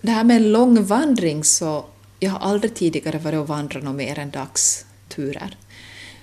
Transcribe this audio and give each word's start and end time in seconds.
Det 0.00 0.10
här 0.10 0.24
med 0.24 0.36
en 0.36 0.52
lång 0.52 0.84
vandring 0.84 1.44
så, 1.44 1.84
jag 2.18 2.30
har 2.30 2.38
aldrig 2.38 2.74
tidigare 2.74 3.18
varit 3.18 3.38
och 3.38 3.48
vandrat 3.48 3.82
något 3.82 3.94
mer 3.94 4.18
än 4.18 4.30
dagsturer. 4.30 5.56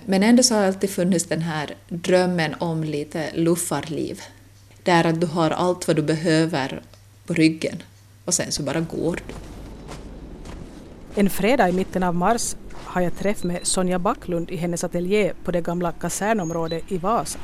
Men 0.06 0.22
ändå 0.22 0.42
så 0.42 0.54
har 0.54 0.60
det 0.60 0.66
alltid 0.66 0.90
funnits 0.90 1.24
den 1.24 1.42
här 1.42 1.74
drömmen 1.88 2.54
om 2.58 2.84
lite 2.84 3.30
luffarliv. 3.34 4.20
Där 4.82 5.06
att 5.06 5.20
du 5.20 5.26
har 5.26 5.50
allt 5.50 5.86
vad 5.86 5.96
du 5.96 6.02
behöver 6.02 6.82
på 7.26 7.34
ryggen 7.34 7.82
och 8.24 8.34
sen 8.34 8.52
så 8.52 8.62
bara 8.62 8.80
går 8.80 9.20
du. 9.26 9.34
En 11.20 11.30
fredag 11.30 11.68
i 11.68 11.72
mitten 11.72 12.02
av 12.02 12.14
mars 12.14 12.56
har 12.72 13.00
jag 13.00 13.18
träff 13.18 13.44
med 13.44 13.66
Sonja 13.66 13.98
Backlund 13.98 14.50
i 14.50 14.56
hennes 14.56 14.84
ateljé 14.84 15.32
på 15.44 15.50
det 15.50 15.60
gamla 15.60 15.92
kasernområdet 15.92 16.92
i 16.92 16.98
Vasa. 16.98 17.38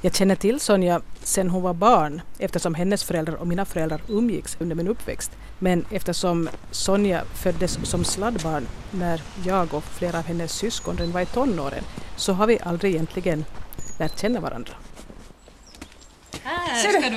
Jag 0.00 0.14
känner 0.14 0.34
till 0.34 0.60
Sonja 0.60 1.00
sedan 1.22 1.50
hon 1.50 1.62
var 1.62 1.74
barn 1.74 2.20
eftersom 2.38 2.74
hennes 2.74 3.04
föräldrar 3.04 3.34
och 3.34 3.46
mina 3.46 3.64
föräldrar 3.64 4.00
umgicks 4.08 4.56
under 4.60 4.76
min 4.76 4.88
uppväxt. 4.88 5.30
Men 5.58 5.84
eftersom 5.90 6.48
Sonja 6.70 7.24
föddes 7.34 7.78
som 7.82 8.04
sladdbarn 8.04 8.66
när 8.90 9.22
jag 9.46 9.74
och 9.74 9.84
flera 9.84 10.18
av 10.18 10.24
hennes 10.24 10.52
syskon 10.52 10.96
redan 10.96 11.12
var 11.12 11.20
i 11.20 11.26
tonåren 11.26 11.84
så 12.16 12.32
har 12.32 12.46
vi 12.46 12.58
aldrig 12.62 12.94
egentligen 12.94 13.44
lärt 13.98 14.20
känna 14.20 14.40
varandra. 14.40 14.72
Här 16.42 16.78
ska 16.78 17.10
du! 17.10 17.16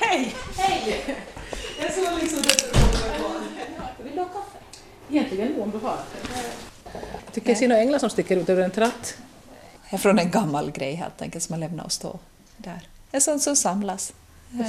Hej! 0.00 0.34
Hej! 0.56 1.16
Jag 1.80 1.92
såg 1.92 2.18
liksom 2.20 2.42
Vill 4.02 4.12
du 4.14 4.18
ha 4.18 4.28
kaffe? 4.28 4.58
Egentligen 5.10 5.62
om 5.62 5.70
du 5.70 5.78
har. 5.78 5.98
Tycker 7.32 7.48
jag 7.48 7.58
ser 7.58 7.68
några 7.68 7.82
änglar 7.82 7.98
som 7.98 8.10
sticker 8.10 8.36
ut 8.36 8.48
över 8.48 8.62
en 8.62 8.70
tratt. 8.70 9.16
Är 9.90 9.98
från 9.98 10.18
en 10.18 10.30
gammal 10.30 10.70
grej 10.70 10.94
helt 10.94 11.22
enkelt 11.22 11.44
som 11.44 11.52
man 11.52 11.60
lämnar 11.60 11.84
och 11.84 11.92
stå 11.92 12.18
där. 12.56 12.88
Det 13.10 13.16
är 13.16 13.20
sånt 13.20 13.42
som 13.42 13.56
samlas. 13.56 14.12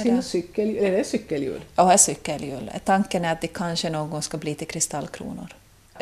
Ser 0.02 0.12
något 0.12 0.24
cykel, 0.24 0.76
är 0.76 0.92
det 0.92 1.04
cykelljud? 1.04 1.62
Och 1.74 1.86
här 1.86 1.92
är 1.92 1.96
cykelhjul. 1.96 2.70
Tanken 2.84 3.24
är 3.24 3.32
att 3.32 3.40
det 3.40 3.46
kanske 3.46 3.90
någon 3.90 4.10
gång 4.10 4.22
ska 4.22 4.36
bli 4.38 4.54
till 4.54 4.66
kristallkronor. 4.66 5.54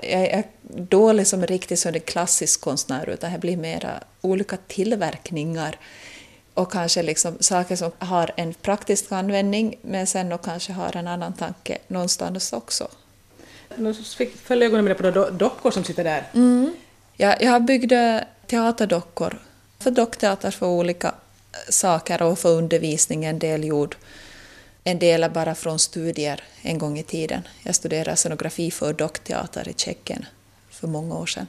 Jag 0.03 0.23
är 0.23 0.45
dålig 0.75 1.27
som 1.27 1.47
riktigt 1.47 1.79
som 1.79 1.95
en 1.95 2.01
klassisk 2.01 2.61
konstnär 2.61 3.09
utan 3.09 3.33
det 3.33 3.39
blir 3.39 3.57
mera 3.57 4.01
olika 4.21 4.57
tillverkningar 4.57 5.79
och 6.55 6.73
kanske 6.73 7.03
liksom 7.03 7.37
saker 7.41 7.77
som 7.77 7.93
har 7.99 8.31
en 8.37 8.55
praktisk 8.55 9.13
användning 9.13 9.75
men 9.83 10.07
sen 10.07 10.33
och 10.33 10.45
kanske 10.45 10.73
har 10.73 10.97
en 10.97 11.09
annan 11.09 11.33
tanke 11.33 11.79
någonstans 11.89 12.53
också. 12.53 12.89
Nu 13.77 13.95
föll 14.43 14.63
ögonen 14.63 14.85
med 14.85 14.97
på 14.97 15.11
då 15.11 15.31
dockor 15.31 15.71
som 15.71 15.85
sitter 15.85 16.05
där. 16.05 16.25
Mm. 16.35 16.75
Jag, 17.17 17.43
jag 17.43 17.65
byggde 17.65 18.27
teaterdockor 18.59 19.39
för 19.79 19.91
dockteater 19.91 20.51
för 20.51 20.67
olika 20.67 21.15
saker 21.69 22.23
och 22.23 22.39
för 22.39 22.49
undervisning, 22.49 23.25
en 23.25 23.39
del 23.39 23.65
gjord. 23.65 23.97
En 24.85 24.99
del 24.99 25.23
är 25.25 25.29
bara 25.29 25.55
från 25.55 25.79
studier 25.79 26.45
en 26.63 26.79
gång 26.79 26.99
i 26.99 27.03
tiden. 27.03 27.49
Jag 27.63 27.75
studerade 27.75 28.17
scenografi 28.17 28.71
för 28.71 28.93
dockteater 28.93 29.69
i 29.69 29.75
Tjeckien 29.77 30.27
för 30.71 30.89
många 30.89 31.15
år 31.15 31.27
sedan. 31.27 31.47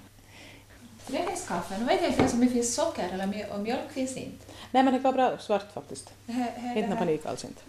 Det 1.08 1.18
är 1.18 1.26
kaffe. 1.48 1.78
Nu 1.80 1.86
vet 1.86 2.02
jag 2.02 2.10
inte 2.12 2.34
om 2.34 2.40
det 2.42 2.48
finns 2.48 2.76
socker 2.76 3.10
eller 3.14 3.28
mjölk, 3.28 3.52
och 3.54 3.60
mjölk 3.60 3.92
finns 3.94 4.18
inte. 4.18 4.46
Nej 4.72 4.84
men 4.84 4.94
det 4.94 5.00
var 5.00 5.14
bra 5.14 5.38
svart 5.38 5.74
faktiskt. 5.74 6.10
Här- 6.28 6.54
här- 6.58 6.76
Inte 6.78 6.90
någon 6.90 6.98
panik 6.98 7.26
alls 7.26 7.46
inte. 7.46 7.62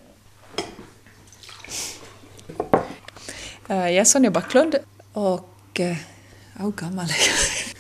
Eh, 3.69 3.77
Jag 3.77 3.93
är 3.97 4.05
Sonja 4.05 4.31
Backlund 4.31 4.77
och... 5.13 5.81
eh, 5.81 5.97
Hur 6.61 6.71
gammal 6.73 7.05
är 7.05 7.09
jag? 7.29 7.76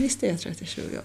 Visst 0.00 0.22
är 0.22 0.28
jag 0.28 0.40
37 0.40 0.82
år. 0.82 1.04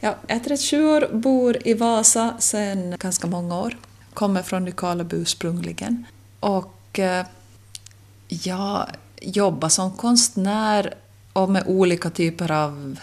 Ja, 0.00 0.16
jag 0.26 0.36
är 0.36 0.40
37 0.40 0.84
år, 0.84 1.08
bor 1.12 1.56
i 1.64 1.74
Vasa 1.74 2.36
sedan 2.38 2.96
ganska 2.98 3.26
många 3.26 3.60
år. 3.60 3.76
Kommer 4.14 4.42
från 4.42 4.64
Nykarleby 4.64 5.16
ursprungligen. 5.16 6.04
Och 6.40 6.98
eh, 6.98 7.26
jag 8.28 8.86
jobbar 9.20 9.68
som 9.68 9.92
konstnär 9.92 10.94
och 11.32 11.50
med 11.50 11.62
olika 11.66 12.10
typer 12.10 12.50
av 12.50 12.98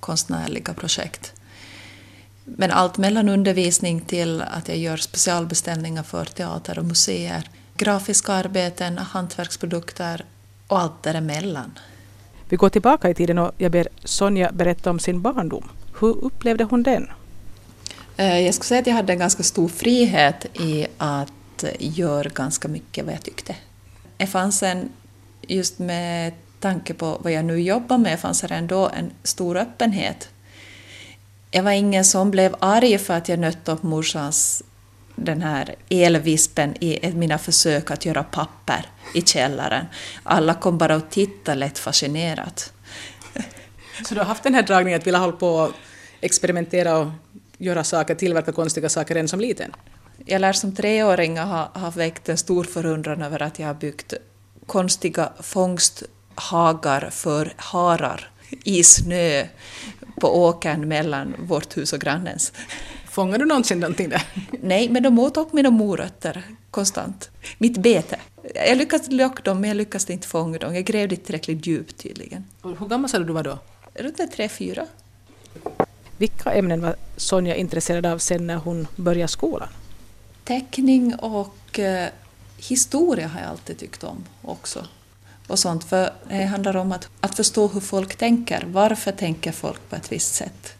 konstnärliga 0.00 0.74
projekt. 0.74 1.32
Men 2.44 2.70
allt 2.70 2.98
mellan 2.98 3.28
undervisning 3.28 4.00
till 4.00 4.42
att 4.42 4.68
jag 4.68 4.78
gör 4.78 4.96
specialbeställningar 4.96 6.02
för 6.02 6.24
teater 6.24 6.78
och 6.78 6.84
museer, 6.84 7.50
grafiska 7.74 8.32
arbeten, 8.32 8.98
hantverksprodukter 8.98 10.24
och 10.66 10.80
allt 10.80 11.02
däremellan. 11.02 11.78
Vi 12.50 12.56
går 12.56 12.68
tillbaka 12.68 13.10
i 13.10 13.14
tiden 13.14 13.38
och 13.38 13.52
jag 13.58 13.72
ber 13.72 13.88
Sonja 14.04 14.52
berätta 14.52 14.90
om 14.90 14.98
sin 14.98 15.22
barndom. 15.22 15.68
Hur 16.00 16.24
upplevde 16.24 16.64
hon 16.64 16.82
den? 16.82 17.10
Eh, 18.16 18.40
jag 18.40 18.54
skulle 18.54 18.66
säga 18.66 18.80
att 18.80 18.86
jag 18.86 18.94
hade 18.94 19.12
en 19.12 19.18
ganska 19.18 19.42
stor 19.42 19.68
frihet 19.68 20.46
i 20.60 20.86
att 20.98 21.64
göra 21.78 22.28
ganska 22.28 22.68
mycket 22.68 23.04
vad 23.04 23.14
jag 23.14 23.22
tyckte. 23.22 23.56
Det 24.16 24.26
fanns 24.26 24.62
en, 24.62 24.88
just 25.42 25.78
med 25.78 26.32
tanke 26.60 26.94
på 26.94 27.18
vad 27.20 27.32
jag 27.32 27.44
nu 27.44 27.60
jobbar 27.60 27.98
med, 27.98 28.20
fanns 28.20 28.40
det 28.40 28.54
ändå 28.54 28.90
en 28.96 29.10
stor 29.22 29.56
öppenhet. 29.56 30.28
Jag 31.50 31.62
var 31.62 31.70
ingen 31.70 32.04
som 32.04 32.30
blev 32.30 32.56
arg 32.58 32.98
för 32.98 33.14
att 33.14 33.28
jag 33.28 33.38
nötte 33.38 33.72
upp 33.72 33.82
morsans 33.82 34.62
den 35.20 35.42
här 35.42 35.74
elvispen 35.88 36.84
i 36.84 37.12
mina 37.12 37.38
försök 37.38 37.90
att 37.90 38.06
göra 38.06 38.22
papper 38.22 38.86
i 39.14 39.22
källaren. 39.22 39.86
Alla 40.22 40.54
kom 40.54 40.78
bara 40.78 40.96
och 40.96 41.10
tittade 41.10 41.58
lätt 41.58 41.78
fascinerat. 41.78 42.72
Så 44.08 44.14
du 44.14 44.20
har 44.20 44.26
haft 44.26 44.42
den 44.42 44.54
här 44.54 44.62
dragningen 44.62 45.00
att 45.00 45.06
vilja 45.06 45.18
hålla 45.18 45.32
på 45.32 45.48
och 45.48 45.70
experimentera 46.20 46.96
och 46.98 47.08
göra 47.58 47.84
saker, 47.84 48.14
tillverka 48.14 48.52
konstiga 48.52 48.88
saker 48.88 49.14
redan 49.14 49.28
som 49.28 49.40
liten? 49.40 49.72
Jag 50.26 50.40
lär 50.40 50.52
som 50.52 50.74
treåring 50.76 51.38
ha, 51.38 51.70
ha 51.74 51.90
väckt 51.90 52.28
en 52.28 52.38
stor 52.38 52.64
förundran 52.64 53.22
över 53.22 53.42
att 53.42 53.58
jag 53.58 53.66
har 53.66 53.74
byggt 53.74 54.14
konstiga 54.66 55.32
fångsthagar 55.40 57.10
för 57.10 57.52
harar 57.56 58.30
i 58.64 58.84
snö 58.84 59.46
på 60.20 60.44
åkern 60.44 60.88
mellan 60.88 61.34
vårt 61.38 61.76
hus 61.76 61.92
och 61.92 62.00
grannens. 62.00 62.52
Fångar 63.20 63.38
du 63.38 63.44
någonsin 63.44 63.80
någonting 63.80 64.08
där? 64.14 64.22
Nej, 64.62 64.88
men 64.88 65.02
de 65.02 65.18
åt 65.18 65.36
upp 65.36 65.52
mina 65.52 65.70
morötter 65.70 66.42
konstant. 66.70 67.30
Mitt 67.58 67.78
bete. 67.78 68.16
Jag 68.54 68.78
lyckades 68.78 69.10
locka 69.10 69.42
dem, 69.42 69.60
men 69.60 69.68
jag 69.68 69.76
lyckades 69.76 70.10
inte 70.10 70.28
fånga 70.28 70.58
dem. 70.58 70.74
Jag 70.74 70.84
grävde 70.84 71.14
inte 71.14 71.26
tillräckligt 71.26 71.66
djupt 71.66 71.98
tydligen. 71.98 72.44
Och 72.60 72.78
Hur 72.78 72.86
gammal 72.86 73.10
sa 73.10 73.18
du 73.18 73.24
du 73.24 73.32
var 73.32 73.42
då? 73.42 73.58
Runt 73.94 74.32
tre, 74.32 74.48
fyra. 74.48 74.86
Vilka 76.16 76.52
ämnen 76.52 76.80
var 76.82 76.96
Sonja 77.16 77.54
intresserad 77.54 78.06
av 78.06 78.18
sen 78.18 78.46
när 78.46 78.56
hon 78.56 78.86
började 78.96 79.28
skolan? 79.28 79.68
Teckning 80.44 81.14
och 81.14 81.78
eh, 81.78 82.08
historia 82.56 83.28
har 83.28 83.40
jag 83.40 83.50
alltid 83.50 83.78
tyckt 83.78 84.04
om 84.04 84.24
också. 84.42 84.86
Och 85.46 85.58
sånt, 85.58 85.84
för 85.84 86.12
det 86.28 86.44
handlar 86.44 86.76
om 86.76 86.92
att, 86.92 87.08
att 87.20 87.36
förstå 87.36 87.68
hur 87.68 87.80
folk 87.80 88.16
tänker. 88.16 88.64
Varför 88.66 89.12
tänker 89.12 89.52
folk 89.52 89.88
på 89.90 89.96
ett 89.96 90.12
visst 90.12 90.34
sätt? 90.34 90.76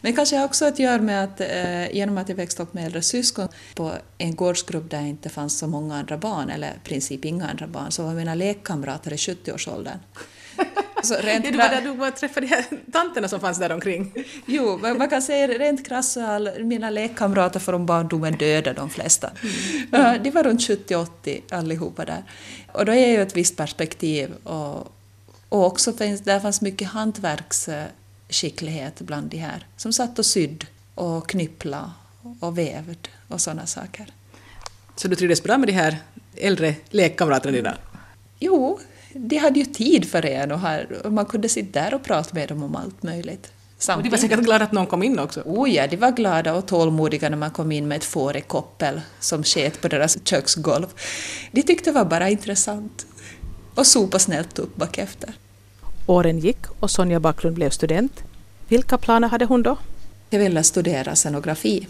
Men 0.00 0.16
kanske 0.16 0.44
också 0.44 0.64
att 0.64 0.78
göra 0.78 1.02
med 1.02 1.24
att 1.24 1.40
eh, 1.40 1.96
genom 1.96 2.18
att 2.18 2.28
jag 2.28 2.36
växte 2.36 2.62
upp 2.62 2.74
med 2.74 2.86
äldre 2.86 3.02
syskon 3.02 3.48
på 3.74 3.92
en 4.18 4.34
gårdsgrupp 4.34 4.90
där 4.90 5.02
det 5.02 5.08
inte 5.08 5.28
fanns 5.28 5.58
så 5.58 5.66
många 5.66 5.96
andra 5.96 6.18
barn, 6.18 6.50
eller 6.50 6.68
i 6.68 6.88
princip 6.88 7.24
inga 7.24 7.48
andra 7.48 7.66
barn, 7.66 7.90
så 7.92 8.02
var 8.02 8.12
mina 8.12 8.34
lekkamrater 8.34 9.12
i 9.12 9.16
70-årsåldern. 9.16 9.98
Så 11.02 11.14
rent 11.14 11.44
Ja, 11.44 11.50
du 11.50 11.58
var 11.58 11.68
där 11.68 11.80
du 11.80 11.92
var 11.92 12.10
träffade 12.10 12.64
tanterna 12.92 13.28
som 13.28 13.40
fanns 13.40 13.58
där 13.58 13.72
omkring. 13.72 14.12
Jo, 14.46 14.78
man 14.98 15.08
kan 15.08 15.22
säga 15.22 15.48
rent 15.48 15.86
krasst 15.86 16.12
så 16.12 16.50
mina 16.58 16.90
lekkamrater 16.90 17.60
från 17.60 17.86
barndomen 17.86 18.36
döda 18.38 18.72
de 18.72 18.90
flesta. 18.90 19.30
Ja, 19.92 20.18
De 20.18 20.30
var 20.30 20.44
runt 20.44 20.60
70-80 20.60 21.40
allihopa 21.50 22.04
där. 22.04 22.24
Och 22.72 22.84
då 22.84 22.92
är 22.92 23.06
ju 23.06 23.22
ett 23.22 23.36
visst 23.36 23.56
perspektiv 23.56 24.34
och, 24.44 24.92
och 25.48 25.66
också 25.66 25.92
finns, 25.92 26.20
där 26.20 26.40
fanns 26.40 26.60
mycket 26.60 26.88
hantverksskicklighet 28.26 29.00
bland 29.00 29.30
de 29.30 29.38
här 29.38 29.66
som 29.76 29.92
satt 29.92 30.18
och 30.18 30.26
sydd 30.26 30.66
och 30.94 31.28
knyppla 31.28 31.92
och 32.40 32.58
vävd 32.58 33.08
och 33.28 33.40
sådana 33.40 33.66
saker. 33.66 34.06
Så 34.96 35.08
du 35.08 35.16
trivdes 35.16 35.42
bra 35.42 35.58
med 35.58 35.68
de 35.68 35.72
här 35.72 35.98
äldre 36.36 36.74
lekkamraterna 36.90 37.52
dina? 37.52 37.76
Jo, 38.40 38.78
de 39.14 39.36
hade 39.38 39.58
ju 39.58 39.64
tid 39.64 40.04
för 40.10 40.26
en 40.26 40.52
och, 40.52 40.60
här, 40.60 41.06
och 41.06 41.12
man 41.12 41.26
kunde 41.26 41.48
sitta 41.48 41.80
där 41.80 41.94
och 41.94 42.02
prata 42.02 42.34
med 42.34 42.48
dem 42.48 42.62
om 42.62 42.76
allt 42.76 43.02
möjligt. 43.02 43.52
Och 43.88 44.02
de 44.02 44.10
var 44.10 44.18
säkert 44.18 44.40
glada 44.40 44.64
att 44.64 44.72
någon 44.72 44.86
kom 44.86 45.02
in 45.02 45.18
också. 45.18 45.42
Oh 45.44 45.70
ja, 45.70 45.86
de 45.86 45.96
var 45.96 46.12
glada 46.12 46.54
och 46.54 46.66
tålmodiga 46.66 47.28
när 47.28 47.36
man 47.36 47.50
kom 47.50 47.72
in 47.72 47.88
med 47.88 47.96
ett 47.96 48.04
får 48.04 48.36
i 48.36 48.40
koppel 48.40 49.00
som 49.20 49.44
sket 49.44 49.80
på 49.80 49.88
deras 49.88 50.18
köksgolv. 50.24 50.86
De 51.52 51.62
tyckte 51.62 51.90
det 51.90 51.94
var 51.94 52.04
bara 52.04 52.28
intressant. 52.28 53.06
Och 53.74 53.86
sopa 53.86 54.18
snällt 54.18 54.58
upp 54.58 54.76
bakefter. 54.76 55.34
Åren 56.06 56.38
gick 56.38 56.58
och 56.80 56.90
Sonja 56.90 57.20
Backlund 57.20 57.56
blev 57.56 57.70
student. 57.70 58.22
Vilka 58.68 58.98
planer 58.98 59.28
hade 59.28 59.44
hon 59.44 59.62
då? 59.62 59.76
Jag 60.30 60.38
ville 60.38 60.62
studera 60.62 61.16
scenografi. 61.16 61.86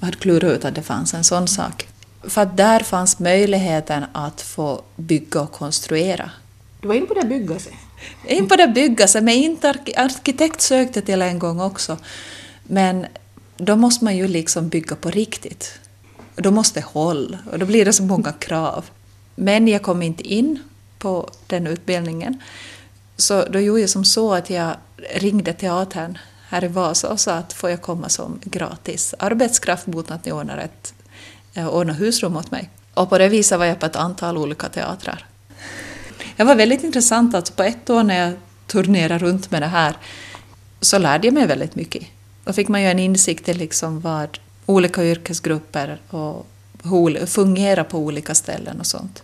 Jag 0.00 0.06
hade 0.06 0.18
klurat 0.18 0.52
ut 0.52 0.64
att 0.64 0.74
det 0.74 0.82
fanns 0.82 1.14
en 1.14 1.24
sån 1.24 1.48
sak. 1.48 1.88
För 2.22 2.40
att 2.42 2.56
där 2.56 2.80
fanns 2.80 3.18
möjligheten 3.18 4.04
att 4.12 4.40
få 4.40 4.82
bygga 4.96 5.40
och 5.40 5.52
konstruera. 5.52 6.30
Du 6.80 6.88
var 6.88 6.94
inne 6.94 7.06
på 7.06 7.14
det 7.14 7.26
bygga 7.26 7.58
sig. 7.58 7.72
In 8.26 8.48
på 8.48 8.56
det 8.56 8.68
bygga 8.68 9.08
sig, 9.08 9.22
men 9.22 9.34
inte 9.34 9.68
ark- 9.70 9.94
arkitekt 9.96 10.60
sökte 10.60 11.02
till 11.02 11.22
en 11.22 11.38
gång 11.38 11.60
också. 11.60 11.98
Men 12.64 13.06
då 13.56 13.76
måste 13.76 14.04
man 14.04 14.16
ju 14.16 14.28
liksom 14.28 14.68
bygga 14.68 14.96
på 14.96 15.10
riktigt. 15.10 15.78
Och 16.36 16.42
då 16.42 16.50
måste 16.50 16.80
hålla 16.80 17.38
och 17.52 17.58
då 17.58 17.66
blir 17.66 17.84
det 17.84 17.92
så 17.92 18.02
många 18.02 18.32
krav. 18.32 18.84
Men 19.34 19.68
jag 19.68 19.82
kom 19.82 20.02
inte 20.02 20.22
in 20.22 20.58
på 20.98 21.30
den 21.46 21.66
utbildningen. 21.66 22.40
Så 23.18 23.44
då 23.44 23.60
gjorde 23.60 23.80
jag 23.80 23.90
som 23.90 24.04
så 24.04 24.34
att 24.34 24.50
jag 24.50 24.76
ringde 25.14 25.52
teatern 25.52 26.18
här 26.48 26.64
i 26.64 26.68
Vasa 26.68 27.08
och 27.08 27.20
sa 27.20 27.32
att 27.32 27.52
får 27.52 27.70
jag 27.70 27.82
komma 27.82 28.08
som 28.08 28.40
gratis 28.44 29.14
arbetskraft 29.18 29.86
mot 29.86 30.10
att 30.10 30.26
eh, 30.26 30.32
ni 30.34 30.40
ordnar, 30.40 30.58
ett, 30.58 30.94
ordnar 31.70 31.94
husrum 31.94 32.36
åt 32.36 32.50
mig. 32.50 32.70
Och 32.94 33.08
på 33.08 33.18
det 33.18 33.28
viset 33.28 33.58
var 33.58 33.66
jag 33.66 33.80
på 33.80 33.86
ett 33.86 33.96
antal 33.96 34.38
olika 34.38 34.68
teatrar. 34.68 35.26
Det 36.36 36.44
var 36.44 36.54
väldigt 36.54 36.84
intressant 36.84 37.34
att 37.34 37.56
på 37.56 37.62
ett 37.62 37.90
år 37.90 38.02
när 38.02 38.26
jag 38.26 38.34
turnerade 38.66 39.18
runt 39.24 39.50
med 39.50 39.62
det 39.62 39.66
här 39.66 39.96
så 40.80 40.98
lärde 40.98 41.26
jag 41.26 41.34
mig 41.34 41.46
väldigt 41.46 41.74
mycket. 41.74 42.06
Då 42.44 42.52
fick 42.52 42.68
man 42.68 42.82
ju 42.82 42.88
en 42.88 42.98
insikt 42.98 43.48
i 43.48 43.54
liksom 43.54 44.00
vad 44.00 44.38
olika 44.66 45.04
yrkesgrupper 45.04 46.00
och 46.10 46.46
fungerar 47.26 47.84
på 47.84 47.98
olika 47.98 48.34
ställen 48.34 48.80
och 48.80 48.86
sånt. 48.86 49.22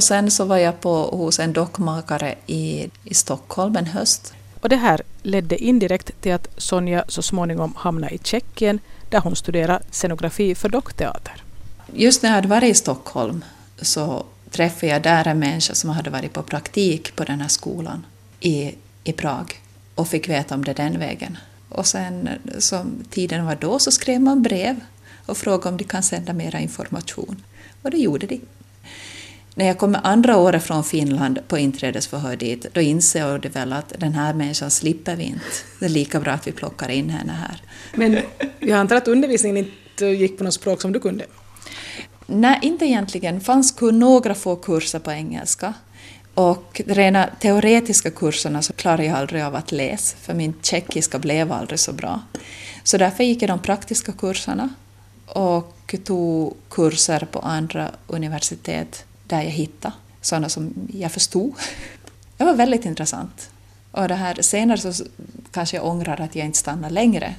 Och 0.00 0.04
sen 0.04 0.30
så 0.30 0.44
var 0.44 0.56
jag 0.56 0.80
på, 0.80 1.02
hos 1.02 1.38
en 1.38 1.52
dockmakare 1.52 2.34
i, 2.46 2.90
i 3.04 3.14
Stockholm 3.14 3.76
en 3.76 3.86
höst. 3.86 4.34
Och 4.60 4.68
det 4.68 4.76
här 4.76 5.02
ledde 5.22 5.56
indirekt 5.56 6.20
till 6.20 6.32
att 6.32 6.48
Sonja 6.56 7.04
så 7.08 7.22
småningom 7.22 7.74
hamnade 7.76 8.14
i 8.14 8.18
Tjeckien 8.18 8.78
där 9.10 9.20
hon 9.20 9.36
studerade 9.36 9.84
scenografi 9.90 10.54
för 10.54 10.68
dockteater. 10.68 11.44
Just 11.94 12.22
när 12.22 12.30
jag 12.30 12.34
hade 12.34 12.48
varit 12.48 12.70
i 12.70 12.74
Stockholm 12.74 13.44
så 13.80 14.24
träffade 14.50 14.92
jag 14.92 15.02
där 15.02 15.28
en 15.28 15.38
människa 15.38 15.74
som 15.74 15.90
hade 15.90 16.10
varit 16.10 16.32
på 16.32 16.42
praktik 16.42 17.16
på 17.16 17.24
den 17.24 17.40
här 17.40 17.48
skolan 17.48 18.06
i, 18.40 18.74
i 19.04 19.12
Prag 19.12 19.60
och 19.94 20.08
fick 20.08 20.28
veta 20.28 20.54
om 20.54 20.64
det 20.64 20.72
den 20.72 20.98
vägen. 20.98 21.38
Och 21.68 21.86
sen 21.86 22.28
som 22.58 23.04
tiden 23.10 23.46
var 23.46 23.56
då 23.56 23.78
så 23.78 23.90
skrev 23.90 24.20
man 24.20 24.42
brev 24.42 24.80
och 25.26 25.36
frågade 25.36 25.68
om 25.68 25.76
de 25.76 25.84
kan 25.84 26.02
sända 26.02 26.32
mera 26.32 26.60
information. 26.60 27.42
Och 27.82 27.90
det 27.90 27.98
gjorde 27.98 28.26
de. 28.26 28.40
När 29.54 29.66
jag 29.66 29.78
kommer 29.78 30.00
andra 30.04 30.36
året 30.36 30.62
från 30.62 30.84
Finland 30.84 31.38
på 31.48 31.58
inträdesförhör 31.58 32.36
dit, 32.36 32.66
då 32.72 32.80
inser 32.80 33.20
jag 33.20 33.46
väl 33.46 33.72
att 33.72 33.92
den 33.98 34.12
här 34.12 34.34
människan 34.34 34.70
slipper 34.70 35.16
vi 35.16 35.24
inte. 35.24 35.46
Det 35.78 35.84
är 35.84 35.88
lika 35.88 36.20
bra 36.20 36.32
att 36.32 36.46
vi 36.46 36.52
plockar 36.52 36.88
in 36.88 37.10
henne 37.10 37.32
här. 37.32 37.62
Men 37.94 38.18
jag 38.58 38.78
antar 38.78 38.96
att 38.96 39.08
undervisningen 39.08 39.56
inte 39.56 40.06
gick 40.06 40.38
på 40.38 40.44
något 40.44 40.54
språk 40.54 40.82
som 40.82 40.92
du 40.92 41.00
kunde? 41.00 41.26
Nej, 42.26 42.58
inte 42.62 42.86
egentligen. 42.86 43.34
Det 43.34 43.40
fanns 43.40 43.80
några 43.80 44.34
få 44.34 44.56
kurser 44.56 44.98
på 44.98 45.12
engelska. 45.12 45.74
Och 46.34 46.82
de 46.86 46.94
rena 46.94 47.28
teoretiska 47.40 48.10
kurserna 48.10 48.62
så 48.62 48.72
klarade 48.72 49.04
jag 49.04 49.16
aldrig 49.16 49.42
av 49.42 49.54
att 49.54 49.72
läsa, 49.72 50.16
för 50.16 50.34
min 50.34 50.54
tjeckiska 50.62 51.18
blev 51.18 51.52
aldrig 51.52 51.80
så 51.80 51.92
bra. 51.92 52.20
Så 52.84 52.98
därför 52.98 53.24
gick 53.24 53.42
jag 53.42 53.50
de 53.50 53.58
praktiska 53.58 54.12
kurserna 54.12 54.68
och 55.26 55.94
tog 56.04 56.56
kurser 56.68 57.28
på 57.30 57.38
andra 57.38 57.90
universitet 58.06 59.04
där 59.30 59.42
jag 59.42 59.50
hittade 59.50 59.94
sådana 60.20 60.48
som 60.48 60.88
jag 60.92 61.12
förstod. 61.12 61.54
Det 62.36 62.44
var 62.44 62.54
väldigt 62.54 62.84
intressant. 62.84 63.50
Och 63.90 64.08
det 64.08 64.14
här, 64.14 64.42
senare 64.42 64.78
så 64.78 65.04
kanske 65.52 65.76
jag 65.76 65.86
ångrar 65.86 66.20
att 66.20 66.36
jag 66.36 66.46
inte 66.46 66.58
stannade 66.58 66.94
längre. 66.94 67.34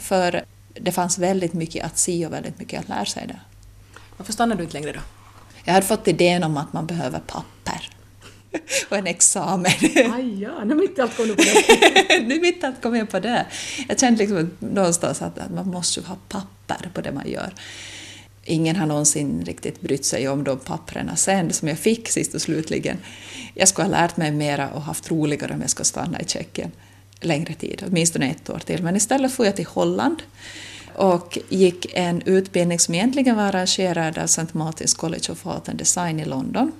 För 0.00 0.44
det 0.74 0.92
fanns 0.92 1.18
väldigt 1.18 1.52
mycket 1.52 1.84
att 1.84 1.98
se 1.98 2.26
och 2.26 2.32
väldigt 2.32 2.58
mycket 2.58 2.80
att 2.80 2.88
lära 2.88 3.04
sig 3.04 3.26
där. 3.26 3.40
Varför 4.16 4.32
stannade 4.32 4.60
du 4.60 4.64
inte 4.64 4.74
längre 4.78 4.92
då? 4.92 5.00
Jag 5.64 5.72
hade 5.74 5.86
fått 5.86 6.08
idén 6.08 6.44
om 6.44 6.56
att 6.56 6.72
man 6.72 6.86
behöver 6.86 7.18
papper 7.18 7.90
och 8.88 8.96
en 8.96 9.06
examen. 9.06 9.72
Aj, 10.14 10.42
ja, 10.42 10.64
nu 10.64 10.74
mitt 10.74 10.98
allt 10.98 11.16
kom 11.16 11.28
på 11.28 11.42
det. 11.42 12.20
nu 12.26 12.40
mitt 12.40 12.64
allt 12.64 12.82
kom 12.82 12.96
jag 12.96 13.10
på 13.10 13.20
det. 13.20 13.46
Jag 13.88 14.00
kände 14.00 14.18
liksom 14.18 14.50
någonstans 14.58 15.22
att 15.22 15.50
man 15.54 15.68
måste 15.68 16.00
ha 16.00 16.16
papper 16.28 16.90
på 16.94 17.00
det 17.00 17.12
man 17.12 17.28
gör. 17.30 17.52
Ingen 18.48 18.76
har 18.76 18.86
någonsin 18.86 19.44
riktigt 19.44 19.80
brytt 19.80 20.04
sig 20.04 20.28
om 20.28 20.44
de 20.44 20.58
papperna 20.58 21.16
sen 21.16 21.52
som 21.52 21.68
jag 21.68 21.78
fick 21.78 22.08
sist 22.08 22.34
och 22.34 22.42
slutligen. 22.42 22.96
Jag 23.54 23.68
skulle 23.68 23.84
ha 23.84 23.90
lärt 23.90 24.16
mig 24.16 24.32
mera 24.32 24.70
och 24.70 24.82
haft 24.82 25.10
roligare 25.10 25.54
om 25.54 25.60
jag 25.60 25.70
skulle 25.70 25.84
stanna 25.84 26.20
i 26.20 26.24
Tjeckien 26.24 26.70
längre 27.20 27.54
tid, 27.54 27.84
åtminstone 27.86 28.30
ett 28.30 28.50
år 28.50 28.58
till. 28.58 28.82
Men 28.82 28.96
istället 28.96 29.32
får 29.32 29.46
jag 29.46 29.56
till 29.56 29.66
Holland 29.66 30.22
och 30.94 31.38
gick 31.48 31.86
en 31.94 32.22
utbildning 32.22 32.78
som 32.78 32.94
egentligen 32.94 33.36
var 33.36 33.42
arrangerad 33.42 34.18
av 34.18 34.24
St. 34.24 34.46
Martins 34.52 34.94
College 34.94 35.32
of 35.32 35.46
Art 35.46 35.68
and 35.68 35.78
Design 35.78 36.20
i 36.20 36.24
London, 36.24 36.72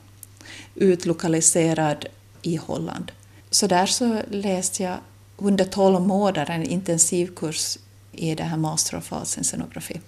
utlokaliserad 0.74 2.06
i 2.42 2.56
Holland. 2.56 3.12
Så 3.50 3.66
där 3.66 3.86
så 3.86 4.22
läste 4.30 4.82
jag 4.82 4.96
under 5.36 5.64
12 5.64 6.00
månader 6.00 6.50
en 6.50 6.62
intensivkurs 6.62 7.78
i 8.12 8.34
det 8.34 8.42
här 8.42 8.56
Master 8.56 8.98
of 8.98 9.12
Arts 9.12 9.38
in 9.38 9.44
scenografi. 9.44 10.00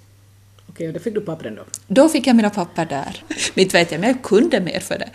Okej, 0.81 0.89
och 0.89 0.95
då 0.95 1.01
fick 1.01 1.15
du 1.15 1.21
pappren 1.21 1.55
då? 1.55 1.63
Då 1.87 2.09
fick 2.09 2.27
jag 2.27 2.37
mina 2.37 2.51
papper 2.51 2.87
där. 2.87 3.25
Inte 3.55 3.79
vet 3.79 3.93
jag, 3.93 4.01
men 4.01 4.11
jag 4.11 4.23
kunde 4.23 4.61
mer 4.61 4.81
för 4.81 4.99
det. 4.99 5.11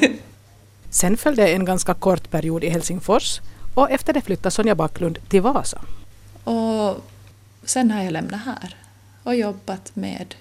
Sen 0.90 1.16
följde 1.16 1.48
en 1.48 1.64
ganska 1.64 1.94
kort 1.94 2.30
period 2.30 2.64
i 2.64 2.68
Helsingfors 2.68 3.40
och 3.74 3.90
efter 3.90 4.12
det 4.12 4.20
flyttade 4.20 4.50
Sonja 4.50 4.74
Backlund 4.74 5.18
till 5.28 5.40
Vasa. 5.42 5.82
Och 6.44 7.04
sen 7.64 7.90
har 7.90 8.02
jag 8.02 8.12
lämnat 8.12 8.40
här 8.44 8.76
och 9.22 9.34
jobbat 9.34 9.96
med, 9.96 10.34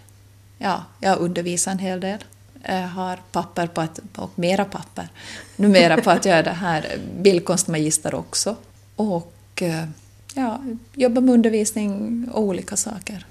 ja, 0.57 0.83
jag 0.99 1.19
undervisar 1.19 1.71
en 1.71 1.79
hel 1.79 1.99
del. 1.99 2.23
Jag 2.63 2.87
har 2.87 3.19
papper 3.31 3.67
på 3.67 3.81
att, 3.81 3.99
och 4.15 4.31
mera 4.35 4.65
papper, 4.65 5.07
numera 5.55 6.01
på 6.01 6.11
att 6.11 6.25
göra 6.25 6.43
det 6.43 6.49
här 6.49 6.99
bildkonstmagister 7.17 8.15
också. 8.15 8.55
Och 8.95 9.61
eh, 9.61 9.85
ja, 10.33 10.61
jobbar 10.93 11.21
med 11.21 11.33
undervisning 11.33 12.29
och 12.31 12.41
olika 12.41 12.75
saker. 12.75 13.25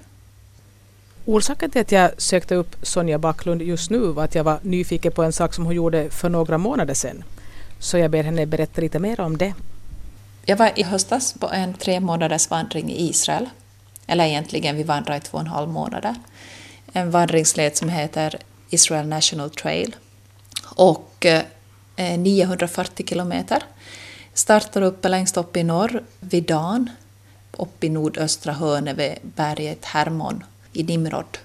Orsaken 1.25 1.71
till 1.71 1.81
att 1.81 1.91
jag 1.91 2.21
sökte 2.21 2.55
upp 2.55 2.75
Sonja 2.81 3.17
Backlund 3.17 3.61
just 3.61 3.89
nu 3.89 3.99
var 3.99 4.23
att 4.23 4.35
jag 4.35 4.43
var 4.43 4.59
nyfiken 4.61 5.11
på 5.11 5.23
en 5.23 5.33
sak 5.33 5.53
som 5.53 5.65
hon 5.65 5.75
gjorde 5.75 6.09
för 6.09 6.29
några 6.29 6.57
månader 6.57 6.93
sedan. 6.93 7.23
Så 7.79 7.97
jag 7.97 8.11
ber 8.11 8.23
henne 8.23 8.45
berätta 8.45 8.81
lite 8.81 8.99
mer 8.99 9.19
om 9.19 9.37
det. 9.37 9.53
Jag 10.45 10.57
var 10.57 10.71
i 10.75 10.83
höstas 10.83 11.33
på 11.33 11.49
en 11.49 11.73
tre 11.73 11.99
månaders 11.99 12.49
vandring 12.49 12.91
i 12.91 13.09
Israel. 13.09 13.49
Eller 14.07 14.25
egentligen, 14.25 14.77
vi 14.77 14.83
vandrade 14.83 15.17
i 15.17 15.21
två 15.21 15.37
och 15.37 15.41
en 15.41 15.47
halv 15.47 15.69
månader. 15.69 16.15
En 16.93 17.11
vandringsled 17.11 17.77
som 17.77 17.89
heter 17.89 18.35
Israel 18.69 19.07
National 19.07 19.49
Trail. 19.49 19.95
Och 20.75 21.25
eh, 21.95 22.19
940 22.19 23.07
kilometer. 23.07 23.63
Startar 24.33 24.81
uppe 24.81 25.09
längst 25.09 25.37
upp 25.37 25.57
i 25.57 25.63
norr, 25.63 26.03
vid 26.19 26.43
Dan, 26.43 26.89
upp 27.51 27.83
i 27.83 27.89
nordöstra 27.89 28.53
hörnet 28.53 28.97
vid 28.97 29.13
berget 29.21 29.85
Hermon 29.85 30.43
i 30.79 30.83
Nimrod. 30.83 31.37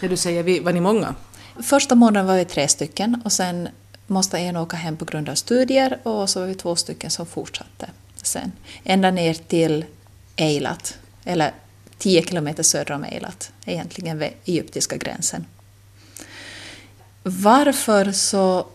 När 0.00 0.08
du 0.08 0.16
säger 0.16 0.60
var 0.60 0.72
ni 0.72 0.80
många? 0.80 1.14
Första 1.62 1.94
månaden 1.94 2.26
var 2.26 2.36
vi 2.36 2.44
tre 2.44 2.68
stycken 2.68 3.22
och 3.24 3.32
sen 3.32 3.68
måste 4.06 4.38
en 4.38 4.56
åka 4.56 4.76
hem 4.76 4.96
på 4.96 5.04
grund 5.04 5.28
av 5.28 5.34
studier 5.34 5.98
och 6.02 6.30
så 6.30 6.40
var 6.40 6.46
vi 6.46 6.54
två 6.54 6.76
stycken 6.76 7.10
som 7.10 7.26
fortsatte 7.26 7.90
sen. 8.22 8.52
Ända 8.84 9.10
ner 9.10 9.34
till 9.34 9.84
Eilat, 10.36 10.98
eller 11.24 11.52
10 11.98 12.22
kilometer 12.22 12.62
söder 12.62 12.94
om 12.94 13.04
Eilat, 13.04 13.52
egentligen 13.64 14.18
vid 14.18 14.30
egyptiska 14.44 14.96
gränsen. 14.96 15.46
Varför 17.22 18.12
så 18.12 18.66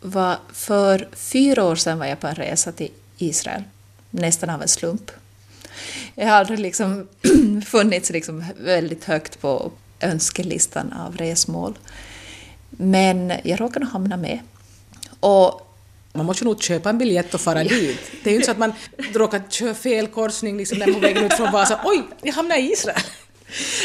var 0.00 0.38
för 0.52 1.08
fyra 1.12 1.64
år 1.64 1.76
sedan 1.76 1.98
var 1.98 2.06
jag 2.06 2.20
på 2.20 2.26
en 2.26 2.34
resa 2.34 2.72
till 2.72 2.90
Israel, 3.18 3.62
nästan 4.10 4.50
av 4.50 4.62
en 4.62 4.68
slump. 4.68 5.10
Jag 6.14 6.26
har 6.26 6.32
aldrig 6.32 6.58
liksom 6.58 7.08
funnits 7.66 8.10
liksom 8.10 8.44
väldigt 8.60 9.04
högt 9.04 9.40
på 9.40 9.72
önskelistan 10.00 10.92
av 10.92 11.16
resmål. 11.16 11.78
Men 12.70 13.32
jag 13.44 13.60
råkade 13.60 13.86
hamna 13.86 14.16
med. 14.16 14.38
Och 15.20 15.66
man 16.12 16.26
måste 16.26 16.44
nog 16.44 16.62
köpa 16.62 16.90
en 16.90 16.98
biljett 16.98 17.34
och 17.34 17.40
fara 17.40 17.64
dit. 17.64 18.00
Det 18.22 18.30
är 18.30 18.32
ju 18.32 18.36
inte 18.36 18.46
så 18.46 18.52
att 18.52 18.58
man 18.58 18.72
råkar 19.14 19.42
köra 19.48 19.74
fel 19.74 20.06
korsning 20.06 20.56
liksom 20.56 20.78
när 20.78 20.86
man 20.86 20.94
på 20.94 21.00
vägen 21.00 21.24
ut 21.24 21.32
från 21.32 21.52
Vasa. 21.52 21.80
Oj, 21.84 22.02
jag 22.22 22.32
hamnade 22.32 22.60
i 22.60 22.72
Israel! 22.72 23.00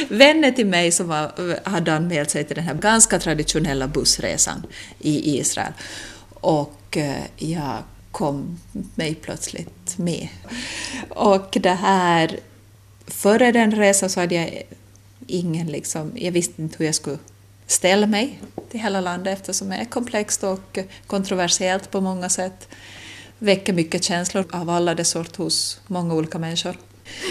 Vänner 0.10 0.52
till 0.52 0.66
mig 0.66 0.92
som 0.92 1.08
var, 1.08 1.70
hade 1.70 1.94
anmält 1.94 2.30
sig 2.30 2.44
till 2.44 2.56
den 2.56 2.66
här 2.66 2.74
ganska 2.74 3.20
traditionella 3.20 3.88
bussresan 3.88 4.66
i 5.00 5.40
Israel. 5.40 5.74
Och 6.30 6.98
eh, 6.98 7.24
jag 7.38 7.84
kom 8.16 8.60
mig 8.96 9.16
plötsligt 9.16 9.98
med. 9.98 10.28
Och 11.10 11.58
det 11.62 11.74
här, 11.74 12.40
före 13.08 13.52
den 13.52 13.72
resan 13.72 14.10
så 14.10 14.20
hade 14.20 14.36
jag 14.36 14.64
ingen 15.28 15.68
liksom, 15.68 16.12
jag 16.16 16.32
visste 16.32 16.62
inte 16.62 16.76
hur 16.78 16.86
jag 16.86 16.96
skulle 16.96 17.18
ställa 17.68 18.08
mig 18.08 18.40
till 18.72 18.80
hela 18.80 19.02
landet 19.02 19.40
eftersom 19.40 19.70
det 19.70 19.76
är 19.76 19.86
komplext 19.86 20.44
och 20.44 20.80
kontroversiellt 21.08 21.92
på 21.92 22.02
många 22.02 22.30
sätt. 22.30 22.68
Väcker 23.40 23.74
mycket 23.74 24.04
känslor 24.04 24.46
av 24.52 24.70
alla 24.70 24.96
dess 24.96 25.10
sort 25.10 25.36
hos 25.36 25.80
många 25.88 26.14
olika 26.14 26.40
människor. 26.40 26.78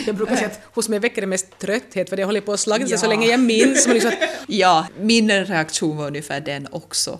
Jag 0.06 0.16
brukar 0.16 0.36
säga 0.36 0.46
att 0.46 0.60
hos 0.74 0.88
mig 0.88 0.98
väcker 0.98 1.20
det 1.20 1.26
mest 1.26 1.58
trötthet 1.58 2.08
för 2.08 2.16
det 2.16 2.24
håller 2.24 2.40
på 2.40 2.52
att 2.52 2.60
slagna 2.60 2.86
sig 2.86 2.94
ja. 2.94 2.98
så 2.98 3.08
länge 3.08 3.26
jag 3.26 3.40
minns. 3.40 3.86
Liksom 3.86 4.10
att... 4.10 4.28
Ja, 4.46 4.86
min 5.00 5.30
reaktion 5.30 5.96
var 5.96 6.06
ungefär 6.06 6.40
den 6.40 6.68
också. 6.70 7.18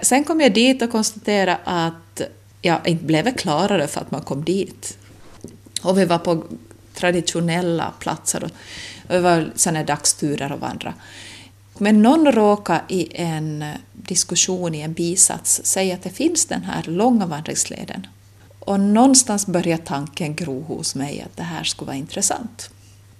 Sen 0.00 0.24
kom 0.24 0.40
jag 0.40 0.54
dit 0.54 0.82
och 0.82 0.90
konstaterade 0.90 1.58
att 1.64 2.22
ja, 2.66 2.80
inte 2.84 3.04
blev 3.04 3.36
klarare 3.36 3.86
för 3.86 4.00
att 4.00 4.10
man 4.10 4.22
kom 4.22 4.44
dit. 4.44 4.98
Och 5.82 5.98
vi 5.98 6.04
var 6.04 6.18
på 6.18 6.44
traditionella 6.94 7.92
platser. 7.98 8.44
Och 8.44 8.50
det 9.08 9.20
var 9.20 9.50
sådana 9.54 9.84
dagsturer 9.84 10.52
och 10.52 10.60
vandra. 10.60 10.94
Men 11.78 12.02
någon 12.02 12.32
råkade 12.32 12.80
i 12.88 13.08
en 13.14 13.64
diskussion 13.92 14.74
i 14.74 14.80
en 14.80 14.92
bisats 14.92 15.60
säga 15.64 15.94
att 15.94 16.02
det 16.02 16.10
finns 16.10 16.46
den 16.46 16.62
här 16.62 16.82
långa 16.82 17.26
vandringsleden. 17.26 18.06
Och 18.60 18.80
någonstans 18.80 19.46
började 19.46 19.82
tanken 19.82 20.34
gro 20.34 20.62
hos 20.62 20.94
mig 20.94 21.22
att 21.26 21.36
det 21.36 21.42
här 21.42 21.64
skulle 21.64 21.86
vara 21.86 21.96
intressant. 21.96 22.70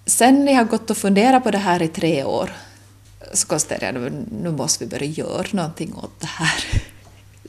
Sen 0.06 0.44
när 0.44 0.52
jag 0.52 0.68
gått 0.68 0.90
och 0.90 0.96
funderat 0.96 1.44
på 1.44 1.50
det 1.50 1.58
här 1.58 1.82
i 1.82 1.88
tre 1.88 2.24
år 2.24 2.52
så 3.32 3.46
konstaterade 3.46 4.00
jag 4.00 4.06
att 4.06 4.32
nu 4.42 4.50
måste 4.50 4.84
vi 4.84 4.90
börja 4.90 5.06
göra 5.06 5.46
någonting 5.52 5.94
åt 5.94 6.20
det 6.20 6.26
här. 6.26 6.82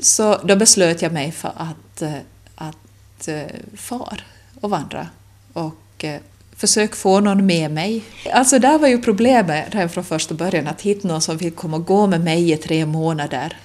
Så 0.02 0.38
då 0.44 0.56
beslöt 0.56 1.02
jag 1.02 1.14
mig 1.14 1.32
för 1.32 1.52
att, 1.56 2.02
eh, 2.02 2.14
att 2.56 3.28
eh, 3.28 3.42
far 3.76 4.24
och 4.62 4.70
vandra 4.70 5.08
och 5.54 6.04
eh, 6.04 6.22
försök 6.56 6.96
få 6.96 7.20
någon 7.20 7.46
med 7.46 7.72
mig. 7.72 8.04
Alltså 8.34 8.60
där 8.60 8.80
var 8.80 8.88
ju 8.88 9.02
problemet 9.02 9.76
redan 9.76 9.90
från 9.90 10.04
första 10.04 10.34
början 10.34 10.68
att 10.68 10.82
hitta 10.82 11.08
någon 11.08 11.22
som 11.22 11.38
vill 11.38 11.52
komma 11.52 11.78
och 11.78 11.86
gå 11.86 12.08
med 12.08 12.22
mig 12.22 12.52
i 12.52 12.58
tre 12.58 12.86
månader 12.86 13.58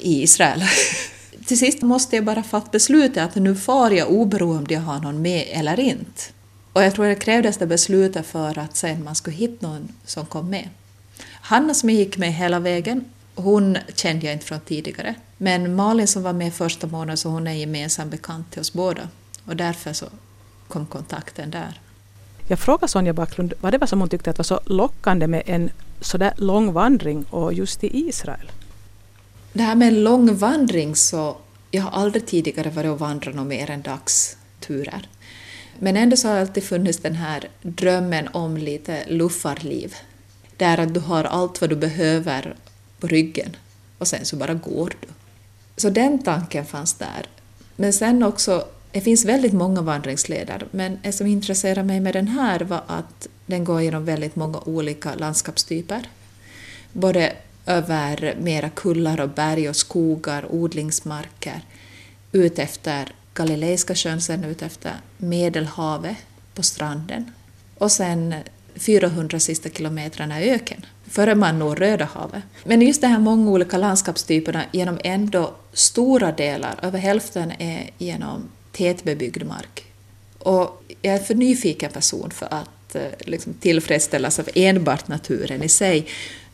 i 0.00 0.22
Israel. 0.22 0.62
Till 1.46 1.58
sist 1.58 1.82
måste 1.82 2.16
jag 2.16 2.24
bara 2.24 2.42
fatta 2.42 2.68
beslutet 2.70 3.24
att 3.24 3.34
nu 3.34 3.56
far 3.56 3.90
jag 3.90 4.10
oberoende 4.10 4.60
om 4.60 4.66
jag 4.74 4.80
har 4.80 5.00
någon 5.00 5.22
med 5.22 5.46
eller 5.50 5.80
inte. 5.80 6.22
Och 6.72 6.82
jag 6.82 6.94
tror 6.94 7.06
det 7.06 7.14
krävdes 7.14 7.56
det 7.56 7.66
beslutet 7.66 8.26
för 8.26 8.58
att 8.58 8.76
sen 8.76 9.04
man 9.04 9.14
skulle 9.14 9.36
hitta 9.36 9.66
någon 9.66 9.88
som 10.04 10.26
kom 10.26 10.50
med. 10.50 10.68
Hanna 11.32 11.74
som 11.74 11.90
jag 11.90 11.98
gick 11.98 12.18
med 12.18 12.34
hela 12.34 12.58
vägen, 12.58 13.04
hon 13.34 13.78
kände 13.94 14.26
jag 14.26 14.32
inte 14.32 14.46
från 14.46 14.60
tidigare. 14.60 15.14
Men 15.38 15.74
Malin 15.74 16.08
som 16.08 16.22
var 16.22 16.32
med 16.32 16.54
första 16.54 16.86
månaden, 16.86 17.16
så 17.16 17.28
hon 17.28 17.46
är 17.46 17.52
gemensam 17.52 18.10
bekant 18.10 18.50
till 18.50 18.60
oss 18.60 18.72
båda. 18.72 19.08
Och 19.44 19.56
därför 19.56 19.92
så 19.92 20.06
kom 20.68 20.86
kontakten 20.86 21.50
där. 21.50 21.80
Jag 22.48 22.58
frågade 22.58 22.88
Sonja 22.88 23.12
Backlund 23.12 23.54
vad 23.60 23.72
det 23.72 23.78
var 23.78 23.86
som 23.86 24.00
hon 24.00 24.08
tyckte 24.08 24.30
att 24.30 24.38
var 24.38 24.44
så 24.44 24.60
lockande 24.64 25.26
med 25.26 25.42
en 25.46 25.70
sådär 26.00 26.32
lång 26.36 26.72
vandring 26.72 27.24
och 27.30 27.52
just 27.52 27.84
i 27.84 28.08
Israel. 28.08 28.50
Det 29.52 29.62
här 29.62 29.74
med 29.74 29.92
lång 29.92 30.36
vandring 30.36 30.96
så, 30.96 31.36
jag 31.70 31.82
har 31.82 31.90
aldrig 31.90 32.26
tidigare 32.26 32.70
varit 32.70 32.90
och 32.90 32.98
vandrat 32.98 33.34
något 33.34 33.46
mer 33.46 33.70
än 33.70 33.82
dagsturer. 33.82 35.08
Men 35.78 35.96
ändå 35.96 36.16
så 36.16 36.28
har 36.28 36.36
alltid 36.36 36.64
funnits 36.64 36.98
den 36.98 37.14
här 37.14 37.48
drömmen 37.62 38.28
om 38.32 38.56
lite 38.56 39.04
luffarliv. 39.08 39.94
Där 40.56 40.78
att 40.78 40.94
du 40.94 41.00
har 41.00 41.24
allt 41.24 41.60
vad 41.60 41.70
du 41.70 41.76
behöver 41.76 42.54
på 43.00 43.06
ryggen 43.06 43.56
och 43.98 44.08
sen 44.08 44.24
så 44.24 44.36
bara 44.36 44.54
går 44.54 44.92
du. 45.00 45.08
Så 45.76 45.90
den 45.90 46.22
tanken 46.22 46.66
fanns 46.66 46.94
där. 46.94 47.26
Men 47.76 47.92
sen 47.92 48.22
också, 48.22 48.64
det 48.92 49.00
finns 49.00 49.24
väldigt 49.24 49.52
många 49.52 49.82
vandringsleder, 49.82 50.66
men 50.70 50.98
det 51.02 51.12
som 51.12 51.26
intresserade 51.26 51.82
mig 51.82 52.00
med 52.00 52.14
den 52.14 52.28
här 52.28 52.60
var 52.60 52.82
att 52.86 53.28
den 53.46 53.64
går 53.64 53.82
genom 53.82 54.04
väldigt 54.04 54.36
många 54.36 54.60
olika 54.60 55.14
landskapstyper. 55.14 56.08
Både 56.92 57.32
över 57.66 58.36
mera 58.40 58.70
kullar 58.70 59.20
och 59.20 59.28
berg 59.28 59.68
och 59.68 59.76
skogar, 59.76 60.46
odlingsmarker, 60.50 61.60
ut 62.32 62.58
efter 62.58 63.12
Galileiska 63.34 63.94
sjön, 63.94 64.20
sen 64.20 64.44
ut 64.44 64.62
efter 64.62 64.92
Medelhavet 65.16 66.16
på 66.54 66.62
stranden 66.62 67.32
och 67.78 67.92
sen 67.92 68.34
400 68.74 69.40
sista 69.40 69.68
kilometrarna 69.68 70.40
öken 70.40 70.86
före 71.06 71.34
man 71.34 71.58
når 71.58 71.76
Röda 71.76 72.04
havet. 72.04 72.42
Men 72.64 72.82
just 72.82 73.00
de 73.00 73.06
här 73.06 73.18
många 73.18 73.50
olika 73.50 73.78
landskapstyperna 73.78 74.62
genom 74.72 74.98
ändå 75.04 75.54
stora 75.76 76.32
delar, 76.32 76.78
över 76.82 76.98
hälften 76.98 77.52
är 77.58 77.90
genom 77.98 78.48
tätbebyggd 78.72 79.44
mark. 79.44 79.84
Och 80.38 80.82
jag 81.02 81.14
är 81.14 81.18
en 81.18 81.24
för 81.24 81.34
nyfiken 81.34 81.92
person 81.92 82.30
för 82.30 82.54
att 82.54 82.94
eh, 82.94 83.02
liksom, 83.18 83.54
tillfredsställas 83.54 84.38
av 84.38 84.48
enbart 84.54 85.08
naturen 85.08 85.62
i 85.62 85.68
sig, 85.68 86.06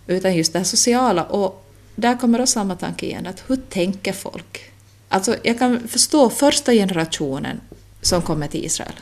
utan 0.06 0.36
just 0.36 0.52
det 0.52 0.58
här 0.58 0.64
sociala. 0.64 1.24
Och 1.24 1.66
där 1.96 2.18
kommer 2.18 2.38
då 2.38 2.46
samma 2.46 2.76
tanke 2.76 3.06
igen, 3.06 3.26
att 3.26 3.42
hur 3.46 3.56
tänker 3.56 4.12
folk? 4.12 4.70
Alltså, 5.08 5.36
jag 5.42 5.58
kan 5.58 5.88
förstå 5.88 6.30
första 6.30 6.72
generationen 6.72 7.60
som 8.00 8.22
kommer 8.22 8.48
till 8.48 8.64
Israel. 8.64 8.94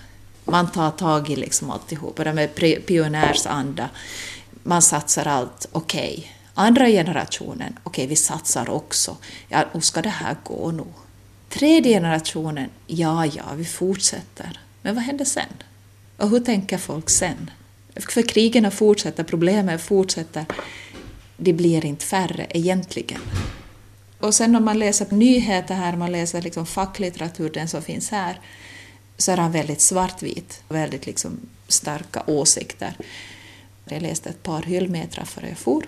Man 0.44 0.70
tar 0.72 0.90
tag 0.90 1.30
i 1.30 1.36
liksom 1.36 1.70
alltihop, 1.70 2.16
det 2.16 2.32
med 2.32 2.54
pionjärsanda. 2.86 3.88
Man 4.62 4.82
satsar 4.82 5.26
allt, 5.26 5.68
okej. 5.72 6.14
Okay. 6.18 6.39
Andra 6.60 6.88
generationen, 6.88 7.78
okej, 7.82 7.90
okay, 7.90 8.06
vi 8.06 8.16
satsar 8.16 8.70
också. 8.70 9.16
Ja, 9.48 9.64
hur 9.72 9.80
ska 9.80 10.02
det 10.02 10.08
här 10.08 10.36
gå 10.44 10.70
nu? 10.70 10.84
Tredje 11.48 11.92
generationen, 11.92 12.70
ja, 12.86 13.26
ja, 13.26 13.44
vi 13.56 13.64
fortsätter. 13.64 14.60
Men 14.82 14.94
vad 14.94 15.04
händer 15.04 15.24
sen? 15.24 15.52
Och 16.16 16.28
hur 16.30 16.40
tänker 16.40 16.78
folk 16.78 17.10
sen? 17.10 17.50
För 17.96 18.22
krigen 18.22 18.70
fortsätter, 18.70 19.24
problemen 19.24 19.78
fortsätter. 19.78 20.44
De 21.36 21.52
blir 21.52 21.84
inte 21.84 22.04
färre 22.04 22.46
egentligen. 22.50 23.20
Och 24.18 24.34
sen 24.34 24.56
om 24.56 24.64
man 24.64 24.78
läser 24.78 25.06
nyheter 25.10 25.74
här, 25.74 25.96
man 25.96 26.12
läser 26.12 26.42
liksom 26.42 26.66
facklitteratur, 26.66 27.50
den 27.50 27.68
som 27.68 27.82
finns 27.82 28.10
här, 28.10 28.40
så 29.16 29.32
är 29.32 29.36
han 29.36 29.52
väldigt 29.52 29.80
svartvit, 29.80 30.62
väldigt 30.68 31.06
liksom 31.06 31.40
starka 31.68 32.22
åsikter. 32.26 32.96
Jag 33.84 34.02
läste 34.02 34.28
ett 34.28 34.42
par 34.42 34.62
hyllmetrar 34.62 35.24
före 35.24 35.48
jag 35.48 35.58
for. 35.58 35.84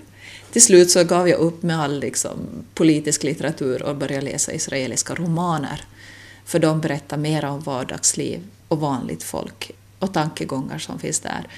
Till 0.53 0.63
slut 0.63 0.91
så 0.91 1.05
gav 1.05 1.29
jag 1.29 1.39
upp 1.39 1.63
med 1.63 1.81
all 1.81 2.01
liksom, 2.01 2.39
politisk 2.75 3.23
litteratur 3.23 3.83
och 3.83 3.97
började 3.97 4.25
läsa 4.27 4.53
israeliska 4.53 5.15
romaner. 5.15 5.85
För 6.45 6.59
de 6.59 6.81
berättar 6.81 7.17
mer 7.17 7.45
om 7.45 7.61
vardagsliv 7.61 8.41
och 8.69 8.81
vanligt 8.81 9.23
folk 9.23 9.71
och 9.99 10.13
tankegångar 10.13 10.79
som 10.79 10.99
finns 10.99 11.21
där 11.21 11.49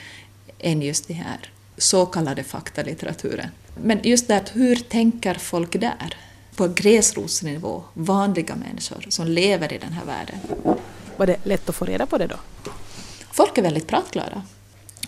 än 0.59 0.83
just 0.83 1.09
det 1.09 1.15
här 1.15 1.51
så 1.77 2.07
kallade 2.07 2.45
faktalitteraturen. 2.45 3.49
Men 3.83 4.01
just 4.03 4.29
det 4.29 4.45
hur 4.53 4.77
tänker 4.77 5.35
folk 5.35 5.73
där? 5.73 6.17
På 6.57 6.69
gräsrotsnivå, 6.69 7.83
vanliga 7.95 8.55
människor 8.57 9.07
som 9.09 9.27
lever 9.27 9.73
i 9.73 9.79
den 9.79 9.93
här 9.93 10.05
världen. 10.05 10.39
Var 11.17 11.27
det 11.27 11.37
lätt 11.45 11.69
att 11.69 11.77
få 11.77 11.85
reda 11.85 12.07
på 12.07 12.19
det 12.19 12.27
då? 12.27 12.37
Folk 13.33 13.59
är 13.59 13.63
väldigt 13.63 13.87
pratglada. 13.87 14.43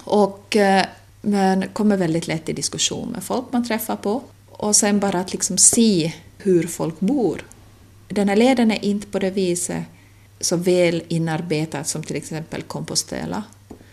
Och 0.05 0.57
eh, 0.57 0.87
men 1.27 1.69
kommer 1.73 1.97
väldigt 1.97 2.27
lätt 2.27 2.49
i 2.49 2.53
diskussion 2.53 3.09
med 3.09 3.23
folk 3.23 3.45
man 3.51 3.65
träffar 3.65 3.97
på. 3.97 4.23
Och 4.51 4.77
sen 4.77 5.01
bara 5.01 5.21
att 5.21 5.33
liksom 5.33 5.59
se 5.59 6.13
hur 6.39 6.67
folk 6.67 7.01
bor. 7.01 7.45
Den 8.09 8.29
här 8.29 8.37
leden 8.37 8.71
är 8.71 8.85
inte 8.85 9.07
på 9.07 9.19
det 9.19 9.31
viset 9.31 9.83
så 10.41 10.57
väl 10.57 11.03
inarbetad 11.09 11.85
som 11.85 12.03
till 12.03 12.17
exempel 12.17 12.63
Compostela. 12.63 13.43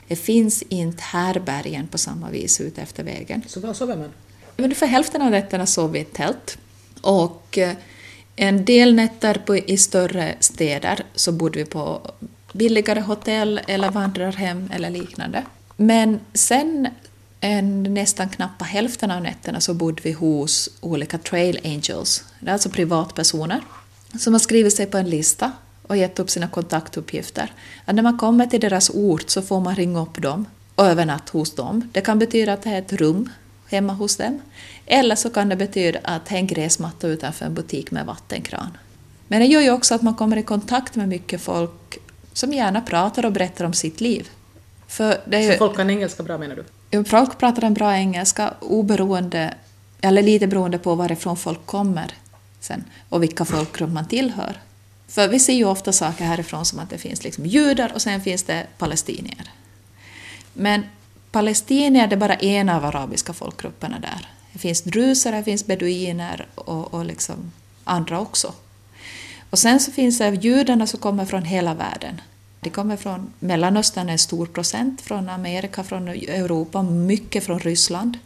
Det 0.07 0.15
finns 0.15 0.61
inte 0.61 1.03
härbergen 1.03 1.87
på 1.87 1.97
samma 1.97 2.29
vis 2.29 2.61
ute 2.61 2.81
efter 2.81 3.03
vägen. 3.03 3.41
Så 3.47 3.59
var 3.59 3.73
sover 3.73 3.95
man? 3.95 4.09
Ungefär 4.57 4.87
hälften 4.87 5.21
av 5.21 5.31
nätterna 5.31 5.65
sov 5.65 5.91
vi 5.91 5.99
i 5.99 6.03
tält. 6.03 6.57
Och 7.01 7.57
eh, 7.57 7.73
en 8.35 8.65
del 8.65 8.95
nätter 8.95 9.41
på, 9.45 9.57
i 9.57 9.77
större 9.77 10.35
städer 10.39 11.05
så 11.15 11.31
bodde 11.31 11.59
vi 11.59 11.65
på 11.65 12.11
billigare 12.53 12.99
hotell 12.99 13.61
eller 13.67 13.91
vandrarhem 13.91 14.69
eller 14.73 14.89
liknande. 14.89 15.43
Men 15.77 16.19
sen 16.33 16.87
en, 17.43 17.83
nästan 17.83 18.29
knappa 18.29 18.65
hälften 18.65 19.12
av 19.12 19.21
nätterna 19.21 19.62
så 19.62 19.73
bodde 19.73 20.01
vi 20.03 20.12
hos 20.12 20.69
olika 20.81 21.17
trail 21.17 21.59
angels, 21.63 22.23
det 22.39 22.50
är 22.50 22.53
alltså 22.53 22.69
privatpersoner 22.69 23.62
som 24.19 24.33
har 24.33 24.39
skrivit 24.39 24.75
sig 24.75 24.85
på 24.85 24.97
en 24.97 25.09
lista 25.09 25.51
och 25.88 25.97
gett 25.97 26.19
upp 26.19 26.29
sina 26.29 26.47
kontaktuppgifter. 26.47 27.51
Att 27.85 27.95
när 27.95 28.03
man 28.03 28.17
kommer 28.17 28.45
till 28.45 28.59
deras 28.59 28.89
ort 28.89 29.29
så 29.29 29.41
får 29.41 29.59
man 29.59 29.75
ringa 29.75 30.01
upp 30.01 30.21
dem 30.21 30.45
och 30.75 30.85
övernatta 30.85 31.38
hos 31.38 31.55
dem. 31.55 31.89
Det 31.93 32.01
kan 32.01 32.19
betyda 32.19 32.53
att 32.53 32.62
det 32.62 32.69
är 32.69 32.79
ett 32.79 32.93
rum 32.93 33.29
hemma 33.67 33.93
hos 33.93 34.15
dem. 34.17 34.41
Eller 34.85 35.15
så 35.15 35.29
kan 35.29 35.50
det 35.50 35.55
betyda 35.55 36.00
att 36.03 36.25
det 36.25 36.35
är 36.35 36.39
en 36.39 36.47
gräsmatta 36.47 37.07
utanför 37.07 37.45
en 37.45 37.53
butik 37.53 37.91
med 37.91 38.05
vattenkran. 38.05 38.77
Men 39.27 39.39
det 39.39 39.45
gör 39.45 39.62
ju 39.62 39.71
också 39.71 39.95
att 39.95 40.01
man 40.01 40.15
kommer 40.15 40.38
i 40.38 40.43
kontakt 40.43 40.95
med 40.95 41.07
mycket 41.07 41.41
folk 41.41 41.97
som 42.33 42.53
gärna 42.53 42.81
pratar 42.81 43.25
och 43.25 43.31
berättar 43.31 43.65
om 43.65 43.73
sitt 43.73 44.01
liv. 44.01 44.29
För 44.88 45.17
det 45.25 45.38
är 45.38 45.41
ju, 45.41 45.51
så 45.51 45.57
folk 45.57 45.75
kan 45.75 45.89
engelska 45.89 46.23
bra 46.23 46.38
menar 46.38 46.55
du? 46.55 46.63
Folk 47.05 47.38
pratar 47.38 47.63
en 47.63 47.73
bra 47.73 47.97
engelska 47.97 48.53
oberoende, 48.59 49.53
eller 50.01 50.21
lite 50.21 50.47
beroende 50.47 50.77
på 50.77 50.95
varifrån 50.95 51.38
folk 51.38 51.65
kommer 51.65 52.13
sen 52.59 52.83
och 53.09 53.23
vilka 53.23 53.45
folkgrupp 53.45 53.89
man 53.89 54.07
tillhör. 54.07 54.57
För 55.07 55.27
vi 55.27 55.39
ser 55.39 55.53
ju 55.53 55.65
ofta 55.65 55.91
saker 55.91 56.25
härifrån 56.25 56.65
som 56.65 56.79
att 56.79 56.89
det 56.89 56.97
finns 56.97 57.23
liksom 57.23 57.45
judar 57.45 57.91
och 57.93 58.01
sen 58.01 58.21
finns 58.21 58.43
det 58.43 58.67
palestinier. 58.77 59.51
Men 60.53 60.83
palestinier 61.31 62.13
är 62.13 62.17
bara 62.17 62.35
en 62.35 62.69
av 62.69 62.85
arabiska 62.85 63.33
folkgrupperna 63.33 64.00
där. 64.00 64.27
Det 64.53 64.59
finns 64.59 64.81
druser, 64.81 65.31
det 65.31 65.43
finns 65.43 65.65
beduiner 65.65 66.47
och, 66.55 66.93
och 66.93 67.05
liksom 67.05 67.51
andra 67.83 68.19
också. 68.19 68.53
Och 69.50 69.59
sen 69.59 69.79
så 69.79 69.91
finns 69.91 70.17
det 70.17 70.29
judarna 70.29 70.88
som 70.88 71.00
kommer 71.00 71.25
från 71.25 71.45
hela 71.45 71.73
världen. 71.73 72.21
De 72.63 72.70
kommer 72.70 72.98
från 72.98 73.34
Mellanöstern, 73.39 74.10
en 74.10 74.20
stor 74.20 74.46
procent, 74.46 75.01
från 75.01 75.29
Amerika, 75.29 75.84
från 75.84 76.08
Europa, 76.08 76.84
mycket 76.84 77.43
från 77.43 77.60
Ryssland. 77.60 78.17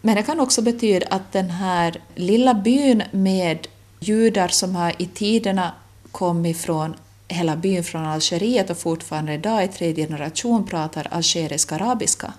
Men 0.00 0.16
det 0.16 0.22
kan 0.22 0.40
också 0.40 0.62
betyda 0.62 1.06
att 1.10 1.32
den 1.32 1.50
här 1.50 2.00
lilla 2.14 2.54
byn 2.54 3.02
med 3.10 3.66
judar 4.00 4.48
som 4.48 4.76
har 4.76 4.92
i 4.98 5.06
tiderna 5.06 5.72
kommit 6.12 6.56
från 6.56 6.94
hela 7.28 7.56
byn 7.56 7.84
från 7.84 8.04
Algeriet 8.04 8.70
och 8.70 8.78
fortfarande 8.78 9.34
idag 9.34 9.64
i 9.64 9.68
tredje 9.68 10.06
generation 10.06 10.66
pratar 10.66 11.08
algerisk 11.10 11.72
arabiska 11.72 12.32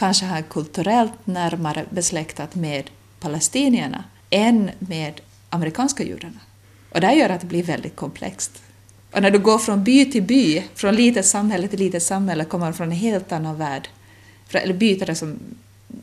kanske 0.00 0.26
har 0.26 0.42
kulturellt 0.42 1.26
närmare 1.26 1.84
besläktat 1.90 2.54
med 2.54 2.90
palestinierna 3.20 4.04
än 4.30 4.70
med 4.78 5.20
amerikanska 5.50 6.04
judarna. 6.04 6.40
Och 6.90 7.00
det 7.00 7.12
gör 7.12 7.28
att 7.28 7.40
det 7.40 7.46
blir 7.46 7.62
väldigt 7.62 7.96
komplext. 7.96 8.62
Och 9.12 9.22
när 9.22 9.30
du 9.30 9.38
går 9.38 9.58
från 9.58 9.84
by 9.84 10.10
till 10.10 10.22
by, 10.22 10.64
från 10.74 10.94
litet 10.94 11.26
samhälle 11.26 11.68
till 11.68 11.78
litet 11.78 12.02
samhälle, 12.02 12.44
kommer 12.44 12.72
från 12.72 12.88
en 12.88 12.96
helt 12.96 13.32
annan 13.32 13.56
värld. 13.56 13.88
Eller 14.52 14.74
byter 14.74 15.06
det 15.06 15.14
som 15.14 15.38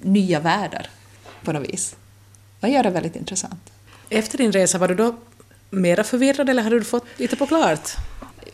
nya 0.01 0.39
världar 0.39 0.89
på 1.43 1.51
något 1.51 1.69
vis. 1.69 1.95
Det 2.59 2.67
gör 2.67 2.83
det 2.83 2.89
väldigt 2.89 3.15
intressant. 3.15 3.71
Efter 4.09 4.37
din 4.37 4.51
resa, 4.51 4.77
var 4.77 4.87
du 4.87 4.95
då 4.95 5.15
mera 5.69 6.03
förvirrad 6.03 6.49
eller 6.49 6.63
hade 6.63 6.79
du 6.79 6.85
fått 6.85 7.05
lite 7.17 7.35
på 7.35 7.45
klart? 7.45 7.89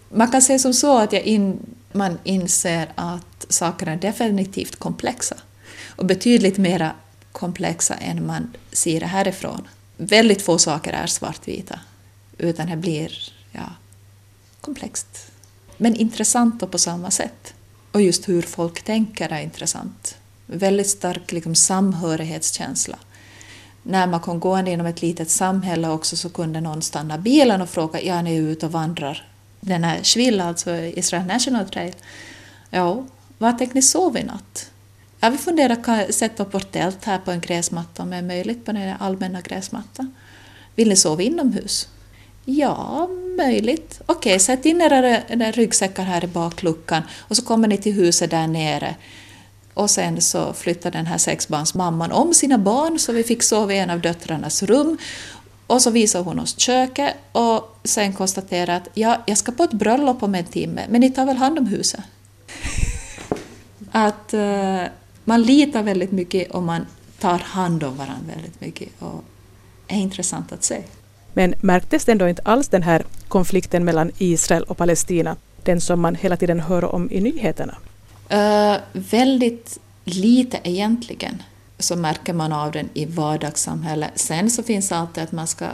Man 0.10 0.32
kan 0.32 0.42
säga 0.42 0.60
som 0.60 0.74
så 0.74 0.98
att 0.98 1.14
in, 1.14 1.60
man 1.92 2.20
inser 2.24 2.92
att 2.96 3.46
sakerna 3.50 3.92
är 3.92 3.98
definitivt 3.98 4.76
komplexa 4.76 5.36
och 5.96 6.06
betydligt 6.06 6.58
mera 6.58 6.92
komplexa 7.32 7.96
än 7.96 8.26
man 8.26 8.54
ser 8.72 9.00
det 9.00 9.06
härifrån. 9.06 9.68
Väldigt 9.98 10.42
få 10.42 10.58
saker 10.58 10.94
är 10.94 11.08
svartvita, 11.08 11.80
utan 12.38 12.70
det 12.70 12.76
blir 12.76 13.12
ja, 13.52 13.70
komplext. 14.64 15.32
Men 15.78 15.96
intressant 15.96 16.72
på 16.72 16.78
samma 16.78 17.12
sätt. 17.12 17.54
Och 17.92 18.02
just 18.02 18.30
hur 18.30 18.42
folk 18.42 18.84
tänker 18.84 19.30
är 19.30 19.42
intressant. 19.42 20.18
Väldigt 20.46 20.90
stark 20.90 21.32
liksom, 21.32 21.56
samhörighetskänsla. 21.56 22.98
När 23.84 24.08
man 24.08 24.20
kom 24.20 24.40
gående 24.40 24.72
genom 24.72 24.86
ett 24.86 25.02
litet 25.02 25.30
samhälle 25.30 25.90
också 25.90 26.16
så 26.16 26.30
kunde 26.30 26.62
någon 26.62 26.82
stanna 26.82 27.18
bilen 27.18 27.62
och 27.62 27.70
fråga 27.70 28.02
ja, 28.02 28.22
ni 28.22 28.36
är 28.36 28.42
ute 28.42 28.66
och 28.66 28.72
vandrar 28.72 29.30
den 29.60 29.84
här 29.84 30.04
Shvil, 30.04 30.42
alltså 30.42 30.76
Israel 30.76 31.26
National 31.26 31.70
Trail. 31.70 31.94
Ja, 32.70 33.06
var 33.38 33.54
tänkte 33.54 33.76
ni 33.76 33.82
sova 33.82 34.20
i 34.20 34.24
natt? 34.24 34.70
Ja, 35.20 35.30
vi 35.30 35.38
funderar 35.38 35.78
att 35.86 36.16
sätta 36.16 36.44
upp 36.44 36.54
vårt 36.54 36.72
tält 36.72 37.06
här 37.06 37.18
på 37.18 37.32
en 37.32 37.42
gräsmatta 37.42 38.04
om 38.04 38.10
det 38.10 38.18
är 38.18 38.22
möjligt 38.22 38.66
på 38.66 38.72
den 38.72 38.96
allmänna 39.00 39.42
gräsmattan. 39.42 40.16
Vill 40.76 40.90
ni 40.90 40.96
sova 40.96 41.22
inomhus? 41.22 41.88
Ja, 42.46 43.10
möjligt. 43.38 44.02
Okej, 44.06 44.40
sätt 44.40 44.66
in 44.66 44.82
era 44.82 45.52
ryggsäckar 45.52 46.04
här 46.04 46.24
i 46.24 46.28
bakluckan 46.28 47.04
och 47.20 47.36
så 47.36 47.42
kommer 47.42 47.68
ni 47.68 47.78
till 47.78 47.94
huset 47.94 48.32
där 48.32 48.48
nere. 48.48 48.96
Och 49.74 49.90
sen 49.90 50.22
så 50.22 50.54
flyttade 50.54 50.98
den 50.98 51.06
här 51.06 51.18
sexbarnsmamman 51.18 52.12
om 52.12 52.34
sina 52.34 52.58
barn 52.58 53.00
så 53.00 53.12
vi 53.12 53.24
fick 53.24 53.44
sova 53.44 53.74
i 53.74 53.80
en 53.80 53.90
av 53.90 54.02
döttrarnas 54.02 54.64
rum. 54.64 54.98
Och 55.68 55.82
så 55.82 55.90
visade 55.92 56.24
hon 56.24 56.40
oss 56.40 56.60
köket 56.60 57.14
och 57.32 57.80
sen 57.84 58.14
konstaterade 58.14 58.76
att 58.76 58.90
ja, 58.94 59.24
jag 59.26 59.38
ska 59.38 59.52
på 59.52 59.64
ett 59.64 59.74
bröllop 59.74 60.24
om 60.24 60.36
en 60.36 60.46
timme, 60.46 60.82
men 60.90 61.02
ni 61.02 61.10
tar 61.12 61.26
väl 61.26 61.38
hand 61.38 61.60
om 61.60 61.68
huset? 61.68 62.02
att 63.92 64.34
uh, 64.34 64.82
man 65.24 65.42
litar 65.42 65.84
väldigt 65.84 66.12
mycket 66.12 66.52
och 66.52 66.64
man 66.64 66.86
tar 67.20 67.40
hand 67.40 67.84
om 67.84 67.98
varandra 67.98 68.34
väldigt 68.36 68.62
mycket. 68.62 68.90
Och 69.00 69.24
är 69.88 69.98
intressant 69.98 70.52
att 70.52 70.64
se. 70.64 70.84
Men 71.34 71.54
märktes 71.62 72.06
det 72.06 72.12
ändå 72.12 72.28
inte 72.28 72.42
alls 72.46 72.68
den 72.68 72.84
här 72.84 73.04
konflikten 73.28 73.86
mellan 73.86 74.12
Israel 74.18 74.64
och 74.64 74.78
Palestina, 74.78 75.36
den 75.64 75.82
som 75.82 76.02
man 76.02 76.16
hela 76.16 76.38
tiden 76.38 76.60
hör 76.60 76.86
om 76.86 77.12
i 77.12 77.22
nyheterna? 77.22 77.76
Uh, 78.34 78.82
väldigt 78.94 79.80
lite 80.04 80.60
egentligen 80.64 81.44
så 81.80 81.96
märker 81.96 82.34
man 82.34 82.52
av 82.52 82.72
den 82.72 82.90
i 82.94 83.06
vardagssamhället. 83.06 84.12
Sen 84.16 84.50
så 84.50 84.64
finns 84.64 84.92
alltid 84.92 85.24
att 85.24 85.32
man 85.32 85.48
ska 85.48 85.66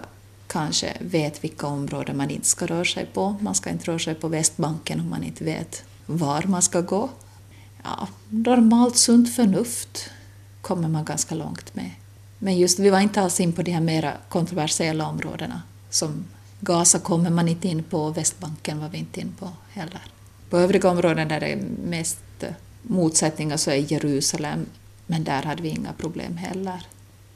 kanske 0.47 0.93
vet 0.99 1.43
vilka 1.43 1.67
områden 1.67 2.17
man 2.17 2.29
inte 2.29 2.47
ska 2.47 2.65
röra 2.65 2.85
sig 2.85 3.05
på. 3.05 3.35
Man 3.39 3.55
ska 3.55 3.69
inte 3.69 3.91
röra 3.91 3.99
sig 3.99 4.15
på 4.15 4.27
Västbanken 4.27 4.99
om 4.99 5.09
man 5.09 5.23
inte 5.23 5.43
vet 5.43 5.83
var 6.09 6.43
man 6.43 6.61
ska 6.61 6.81
gå. 6.81 7.09
Ja, 7.83 8.07
normalt 8.29 8.97
sunt 8.97 9.35
förnuft 9.35 10.09
kommer 10.61 10.87
man 10.87 11.05
ganska 11.05 11.35
långt 11.35 11.75
med. 11.75 11.91
Men 12.39 12.57
just 12.57 12.79
vi 12.79 12.89
var 12.89 12.99
inte 12.99 13.21
alls 13.21 13.39
in 13.39 13.53
på 13.53 13.61
de 13.61 13.71
här 13.71 13.81
mera 13.81 14.13
kontroversiella 14.29 15.07
områdena. 15.07 15.61
Som 15.89 16.25
Gaza 16.59 16.99
kommer 16.99 17.29
man 17.29 17.47
inte 17.47 17.67
in 17.67 17.83
på, 17.83 18.09
Västbanken 18.09 18.79
var 18.79 18.89
vi 18.89 18.97
inte 18.97 19.21
in 19.21 19.33
på 19.39 19.49
heller. 19.69 20.01
På 20.49 20.57
övriga 20.57 20.89
områden 20.89 21.27
där 21.27 21.39
det 21.39 21.47
är 21.47 21.63
mest 21.85 22.19
eh, 22.39 22.49
motsättningar 22.81 23.57
så 23.57 23.71
är 23.71 23.91
Jerusalem, 23.91 24.65
men 25.07 25.23
där 25.23 25.43
hade 25.43 25.61
vi 25.61 25.69
inga 25.69 25.93
problem 25.93 26.37
heller. 26.37 26.87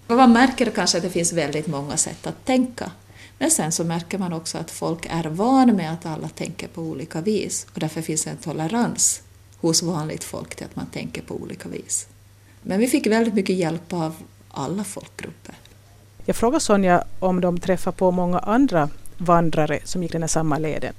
Och 0.07 0.15
man 0.15 0.33
märker 0.33 0.71
kanske 0.71 0.97
att 0.97 1.03
det 1.03 1.09
finns 1.09 1.33
väldigt 1.33 1.67
många 1.67 1.97
sätt 1.97 2.27
att 2.27 2.45
tänka. 2.45 2.91
Men 3.37 3.51
sen 3.51 3.71
så 3.71 3.83
märker 3.83 4.17
man 4.17 4.33
också 4.33 4.57
att 4.57 4.71
folk 4.71 5.05
är 5.09 5.23
vana 5.23 5.73
med 5.73 5.93
att 5.93 6.05
alla 6.05 6.29
tänker 6.29 6.67
på 6.67 6.81
olika 6.81 7.21
vis 7.21 7.67
och 7.73 7.79
därför 7.79 8.01
finns 8.01 8.27
en 8.27 8.37
tolerans 8.37 9.21
hos 9.57 9.83
vanligt 9.83 10.23
folk 10.23 10.55
till 10.55 10.65
att 10.65 10.75
man 10.75 10.85
tänker 10.85 11.21
på 11.21 11.35
olika 11.35 11.69
vis. 11.69 12.07
Men 12.61 12.79
vi 12.79 12.87
fick 12.87 13.07
väldigt 13.07 13.33
mycket 13.33 13.55
hjälp 13.55 13.93
av 13.93 14.15
alla 14.53 14.83
folkgrupper. 14.83 15.55
Jag 16.25 16.35
frågade 16.35 16.59
Sonja 16.59 17.03
om 17.19 17.41
de 17.41 17.59
träffar 17.59 17.91
på 17.91 18.11
många 18.11 18.39
andra 18.39 18.89
vandrare 19.17 19.79
som 19.83 20.03
gick 20.03 20.11
den 20.11 20.23
här 20.23 20.27
samma 20.27 20.57
leden. 20.57 20.93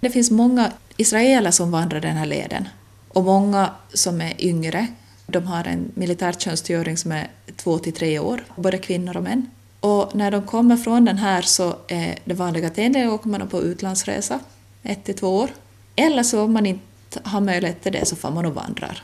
Det 0.00 0.10
finns 0.10 0.30
många 0.30 0.72
israeler 0.96 1.50
som 1.50 1.70
vandrar 1.70 2.00
den 2.00 2.16
här 2.16 2.26
leden 2.26 2.68
och 3.08 3.24
många 3.24 3.70
som 3.94 4.20
är 4.20 4.44
yngre. 4.44 4.86
De 5.26 5.46
har 5.46 5.64
en 5.64 5.92
militärtjänstgöring 5.94 6.96
som 6.96 7.12
är 7.12 7.28
två 7.56 7.78
till 7.78 7.92
tre 7.92 8.18
år, 8.18 8.44
både 8.56 8.78
kvinnor 8.78 9.16
och 9.16 9.22
män. 9.22 9.50
Och 9.80 10.14
när 10.14 10.30
de 10.30 10.42
kommer 10.42 10.76
från 10.76 11.04
den 11.04 11.18
här 11.18 11.42
så 11.42 11.76
är 11.88 12.18
det 12.24 12.34
vanliga 12.34 12.66
att 12.66 12.78
endera 12.78 13.12
åker 13.12 13.28
man 13.28 13.48
på 13.48 13.62
utlandsresa, 13.62 14.40
ett 14.82 15.04
till 15.04 15.16
två 15.16 15.36
år. 15.36 15.50
Eller 15.96 16.22
så 16.22 16.42
om 16.42 16.52
man 16.52 16.66
inte 16.66 17.20
har 17.22 17.40
möjlighet 17.40 17.82
till 17.82 17.92
det 17.92 18.06
så 18.06 18.16
får 18.16 18.30
man 18.30 18.46
och 18.46 18.54
vandrar. 18.54 19.02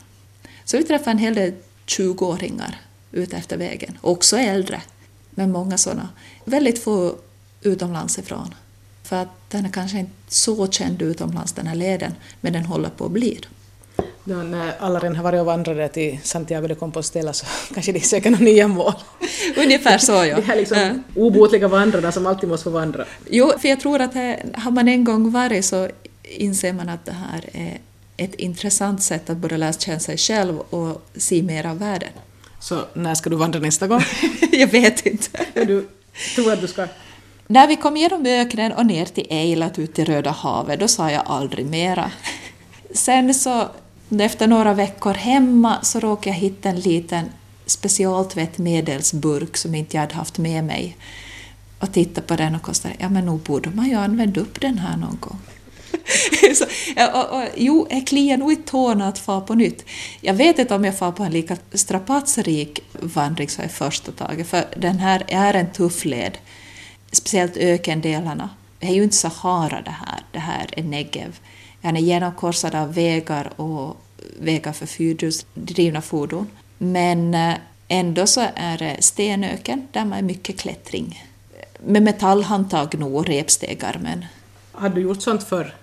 Så 0.65 0.77
vi 0.77 0.85
träffar 0.85 1.11
en 1.11 1.19
hel 1.19 1.35
del 1.35 1.53
20-åringar 1.87 2.81
ute 3.13 3.37
efter 3.37 3.57
vägen, 3.57 3.99
också 4.01 4.37
äldre, 4.37 4.83
men 5.31 5.53
många 5.53 5.79
sådana. 5.79 6.09
Väldigt 6.45 6.79
få 6.79 7.15
utomlands 7.63 8.19
ifrån. 8.19 8.55
För 9.03 9.17
att 9.17 9.51
den 9.51 9.65
är 9.65 9.71
kanske 9.71 9.99
inte 9.99 10.13
så 10.29 10.67
känd 10.67 11.03
utomlands 11.03 11.53
den 11.53 11.67
här 11.67 11.75
leden, 11.75 12.15
men 12.41 12.53
den 12.53 12.65
håller 12.65 12.89
på 12.89 13.05
att 13.05 13.11
bli. 13.11 13.41
Då 14.25 14.35
när 14.35 14.73
alla 14.79 14.99
redan 14.99 15.17
har 15.17 15.25
varit 15.25 15.41
och 15.41 15.47
vandrat 15.47 15.93
till 15.93 16.19
Santiago 16.23 16.67
de 16.69 16.75
Compostela 16.75 17.33
så 17.33 17.47
kanske 17.75 17.93
de 17.93 18.01
söker 18.01 18.31
några 18.31 18.45
nya 18.45 18.69
mål. 18.69 18.93
Ungefär 19.57 19.99
så 19.99 20.13
ja. 20.13 20.37
De 20.37 20.43
här 20.43 20.57
liksom 20.57 20.79
ja. 20.79 21.23
obotliga 21.23 21.69
vandrarna 21.69 22.13
som 22.13 22.27
alltid 22.27 22.49
måste 22.49 22.65
få 22.65 22.71
vandra. 22.71 23.05
Jo, 23.31 23.53
för 23.59 23.69
jag 23.69 23.81
tror 23.81 24.01
att 24.01 24.15
här, 24.15 24.45
har 24.55 24.71
man 24.71 24.89
en 24.89 25.05
gång 25.05 25.31
varit 25.31 25.65
så 25.65 25.89
inser 26.23 26.73
man 26.73 26.89
att 26.89 27.05
det 27.05 27.13
här 27.13 27.45
är 27.53 27.79
ett 28.17 28.35
intressant 28.35 29.03
sätt 29.03 29.31
att 29.31 29.37
börja 29.37 29.57
lära 29.57 29.73
känna 29.73 29.99
sig 29.99 30.17
själv 30.17 30.59
och 30.59 31.07
se 31.17 31.43
mer 31.43 31.67
av 31.67 31.79
världen. 31.79 32.13
Så 32.63 32.85
när 32.95 33.15
ska 33.15 33.31
du 33.31 33.37
vandra 33.37 33.61
nästa 33.61 33.87
gång? 33.87 34.03
jag 34.53 34.67
vet 34.67 35.07
inte. 35.07 35.45
du 35.55 35.89
tror 36.35 36.53
att 36.53 36.61
du 36.61 36.67
ska? 36.67 36.87
När 37.47 37.67
vi 37.67 37.77
kom 37.77 37.97
genom 37.97 38.27
öknen 38.27 38.73
och 38.73 38.87
ner 38.87 39.05
till 39.07 39.27
Eilat 39.31 39.79
ut 39.79 39.95
till 39.95 40.05
Röda 40.05 40.31
havet, 40.31 40.81
då 40.81 40.89
sa 40.89 41.11
jag 41.11 41.23
aldrig 41.27 41.67
mera. 41.67 42.11
Sen 42.95 43.35
så, 43.35 43.69
efter 44.21 44.47
några 44.47 44.75
veckor 44.75 45.15
hemma, 45.15 45.83
så 45.83 46.01
råkade 46.01 46.29
jag 46.29 46.35
hitta 46.35 46.69
en 46.69 46.81
liten 46.81 47.25
specialtvättmedelsburk 47.67 49.57
som 49.57 49.75
inte 49.75 49.97
jag 49.97 50.01
hade 50.01 50.15
haft 50.15 50.39
med 50.39 50.65
mig. 50.65 50.97
Och 51.79 51.93
titta 51.93 52.21
på 52.21 52.37
den 52.37 52.55
och 52.55 52.63
konstaterade, 52.63 53.03
ja 53.03 53.09
men 53.09 53.27
nog 53.27 53.41
borde 53.41 53.71
man 53.71 53.89
ju 53.89 53.95
använda 53.95 54.41
upp 54.41 54.61
den 54.61 54.79
här 54.79 54.97
någon 54.97 55.19
gång. 55.21 55.39
så, 56.55 56.65
och, 57.15 57.37
och, 57.37 57.49
jo, 57.57 57.87
jag 57.91 58.07
kliar 58.07 58.37
nog 58.37 58.53
i 58.53 58.57
tårna 58.57 59.09
att 59.09 59.19
få 59.19 59.41
på 59.41 59.55
nytt. 59.55 59.85
Jag 60.21 60.35
vet 60.35 60.59
inte 60.59 60.75
om 60.75 60.85
jag 60.85 60.99
får 60.99 61.13
på 61.13 61.23
en 61.23 61.33
lika 61.33 61.57
strapatsrik 61.73 62.81
vandring 62.93 63.49
som 63.49 63.65
i 63.65 63.69
första 63.69 64.13
taget, 64.13 64.49
för 64.49 64.65
den 64.77 64.99
här 64.99 65.25
är 65.29 65.55
en 65.55 65.73
tuff 65.73 66.05
led. 66.05 66.39
Speciellt 67.13 67.57
ökendelarna. 67.57 68.51
Det 68.79 68.87
är 68.87 68.95
ju 68.95 69.03
inte 69.03 69.17
Sahara 69.17 69.83
det 69.83 69.91
här, 70.07 70.21
det 70.33 70.39
här 70.39 70.67
är 70.73 70.83
Negev. 70.83 71.39
Den 71.81 71.97
är 71.97 72.01
genomkorsad 72.01 72.75
av 72.75 72.95
vägar 72.95 73.61
och 73.61 73.97
vägar 74.41 74.73
för 74.73 74.87
fyrhjulsdrivna 74.87 76.03
fordon. 76.03 76.47
Men 76.79 77.35
eh, 77.35 77.55
ändå 77.89 78.27
så 78.27 78.47
är 78.55 78.79
det 78.79 78.97
stenöken 79.01 79.89
där 79.93 80.05
man 80.05 80.19
är 80.19 80.23
mycket 80.23 80.59
klättring. 80.59 81.25
Med 81.87 82.03
metallhandtag 82.03 82.99
nog 82.99 83.15
och 83.17 83.27
repstegar 83.27 83.99
men... 84.03 84.25
Har 84.73 84.89
du 84.89 85.01
gjort 85.01 85.23
sånt 85.23 85.43
förr? 85.43 85.75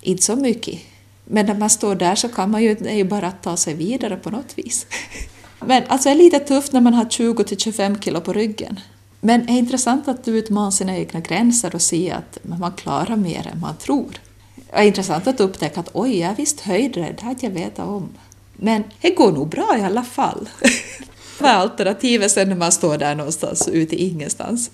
Inte 0.00 0.22
så 0.22 0.36
mycket. 0.36 0.80
Men 1.24 1.46
när 1.46 1.54
man 1.54 1.70
står 1.70 1.94
där 1.94 2.14
så 2.14 2.28
kan 2.28 2.50
man 2.50 2.62
ju, 2.62 2.74
det 2.74 2.90
är 2.90 2.96
ju 2.96 3.04
bara 3.04 3.26
att 3.26 3.42
ta 3.42 3.56
sig 3.56 3.74
vidare 3.74 4.16
på 4.16 4.30
något 4.30 4.58
vis. 4.58 4.86
Men 5.60 5.82
alltså 5.88 6.08
det 6.08 6.12
är 6.12 6.18
lite 6.18 6.38
tufft 6.38 6.72
när 6.72 6.80
man 6.80 6.94
har 6.94 7.04
20-25 7.04 8.02
kilo 8.02 8.20
på 8.20 8.32
ryggen. 8.32 8.80
Men 9.20 9.46
det 9.46 9.52
är 9.52 9.58
intressant 9.58 10.08
att 10.08 10.28
utmana 10.28 10.70
sina 10.70 10.96
egna 10.96 11.20
gränser 11.20 11.74
och 11.74 11.82
se 11.82 12.10
att 12.10 12.38
man 12.42 12.72
klarar 12.72 13.16
mer 13.16 13.50
än 13.52 13.60
man 13.60 13.76
tror. 13.76 14.20
Det 14.54 14.76
är 14.76 14.82
intressant 14.82 15.26
att 15.26 15.40
upptäcka 15.40 15.80
att 15.80 15.90
oj, 15.92 16.18
jag 16.18 16.30
är 16.30 16.34
visst 16.34 16.60
höjdrädd, 16.60 17.14
det 17.18 17.24
hade 17.24 17.46
jag 17.46 17.50
vetat 17.50 17.88
om. 17.88 18.08
Men 18.56 18.84
det 19.00 19.10
går 19.10 19.32
nog 19.32 19.48
bra 19.48 19.76
i 19.78 19.82
alla 19.82 20.02
fall. 20.02 20.48
Vad 21.40 21.50
är 21.50 21.54
alternativet 21.54 22.30
sen 22.30 22.48
när 22.48 22.56
man 22.56 22.72
står 22.72 22.98
där 22.98 23.14
någonstans 23.14 23.68
ute 23.68 23.96
i 23.96 24.08
ingenstans? 24.08 24.70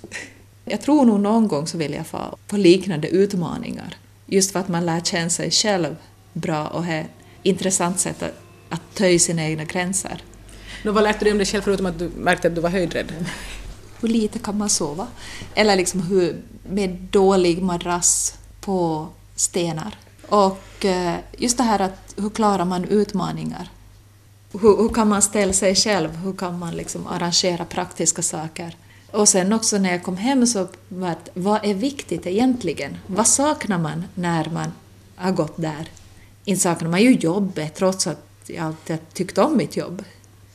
Jag 0.65 0.81
tror 0.81 1.05
nog 1.05 1.21
någon 1.21 1.49
gång 1.49 1.67
så 1.67 1.79
vill 1.79 1.93
jag 1.93 2.07
få 2.07 2.37
på 2.47 2.57
liknande 2.57 3.09
utmaningar. 3.09 3.97
Just 4.27 4.53
för 4.53 4.61
att 4.61 4.69
man 4.69 4.87
lär 4.87 5.01
känna 5.01 5.31
sig 5.31 5.51
själv 5.51 5.97
bra 6.33 6.67
och 6.67 6.85
har 6.85 6.95
ett 6.95 7.07
intressant 7.43 8.01
sätt 8.01 8.23
att, 8.23 8.35
att 8.69 8.95
töja 8.95 9.19
sina 9.19 9.45
egna 9.45 9.65
gränser. 9.65 10.23
Nå, 10.83 10.93
vad 10.93 11.03
lärde 11.03 11.19
du 11.19 11.25
dig 11.25 11.33
om 11.33 11.39
dig 11.39 11.47
själv 11.47 11.63
förutom 11.63 11.87
att 11.87 11.99
du 11.99 12.09
märkte 12.09 12.49
att 12.49 12.55
du 12.55 12.61
var 12.61 12.71
höjdrädd? 12.71 13.13
Hur 14.01 14.09
lite 14.09 14.39
kan 14.39 14.59
man 14.59 14.71
sova? 14.71 15.07
Eller 15.55 15.77
liksom 15.77 16.01
hur, 16.01 16.43
med 16.69 16.91
dålig 16.91 17.63
madrass 17.63 18.35
på 18.61 19.09
stenar. 19.37 19.97
Och 20.29 20.85
eh, 20.85 21.17
just 21.39 21.57
det 21.57 21.63
här 21.63 21.81
att 21.81 22.15
hur 22.17 22.31
klarar 22.31 22.65
man 22.65 22.85
utmaningar? 22.85 23.71
Hur, 24.53 24.77
hur 24.77 24.89
kan 24.89 25.09
man 25.09 25.23
ställa 25.23 25.53
sig 25.53 25.75
själv? 25.75 26.17
Hur 26.17 26.33
kan 26.33 26.59
man 26.59 26.77
liksom 26.77 27.07
arrangera 27.07 27.65
praktiska 27.65 28.23
saker? 28.23 28.77
Och 29.15 29.29
sen 29.29 29.53
också 29.53 29.79
när 29.79 29.91
jag 29.91 30.03
kom 30.03 30.17
hem 30.17 30.47
så 30.47 30.69
var 30.89 31.09
det, 31.09 31.31
vad 31.35 31.65
är 31.65 31.75
viktigt 31.75 32.27
egentligen? 32.27 32.97
Vad 33.07 33.27
saknar 33.27 33.79
man 33.79 34.05
när 34.15 34.51
man 34.51 34.73
har 35.17 35.33
gått 35.33 35.57
där? 35.57 35.89
Inte 36.45 36.63
saknar 36.63 36.89
man 36.89 37.03
ju 37.03 37.13
jobbet 37.13 37.75
trots 37.75 38.07
att 38.07 38.27
jag 38.47 38.67
alltid 38.67 38.99
tyckt 39.13 39.39
om 39.39 39.57
mitt 39.57 39.77
jobb. 39.77 40.05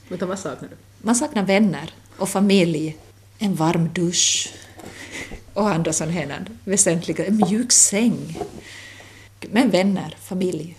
Utan 0.09 0.29
vad 0.29 0.39
saknar 0.39 0.69
du? 0.69 0.75
Man 1.01 1.15
saknar 1.15 1.45
vänner 1.45 1.93
och 2.17 2.29
familj, 2.29 2.97
en 3.37 3.55
varm 3.55 3.89
dusch 3.93 4.53
och 5.53 5.69
andra 5.69 5.93
sådana 5.93 6.13
här 6.13 6.45
väsentliga, 6.63 7.25
en 7.25 7.37
mjuk 7.37 7.71
säng. 7.71 8.39
Men 9.51 9.69
vänner, 9.69 10.17
familj. 10.21 10.77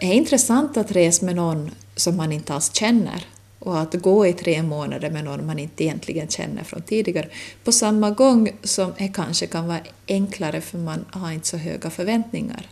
Det 0.00 0.06
är 0.06 0.14
intressant 0.14 0.76
att 0.76 0.90
resa 0.90 1.26
med 1.26 1.36
någon 1.36 1.70
som 1.96 2.16
man 2.16 2.32
inte 2.32 2.54
alls 2.54 2.74
känner 2.74 3.26
och 3.68 3.80
att 3.80 3.94
gå 3.94 4.26
i 4.26 4.32
tre 4.32 4.62
månader 4.62 5.10
med 5.10 5.24
någon 5.24 5.46
man 5.46 5.58
inte 5.58 5.84
egentligen 5.84 6.28
känner 6.28 6.64
från 6.64 6.82
tidigare 6.82 7.28
på 7.64 7.72
samma 7.72 8.10
gång 8.10 8.50
som 8.62 8.92
det 8.98 9.08
kanske 9.08 9.46
kan 9.46 9.68
vara 9.68 9.80
enklare 10.08 10.60
för 10.60 10.78
man 10.78 11.04
har 11.10 11.32
inte 11.32 11.48
så 11.48 11.56
höga 11.56 11.90
förväntningar. 11.90 12.66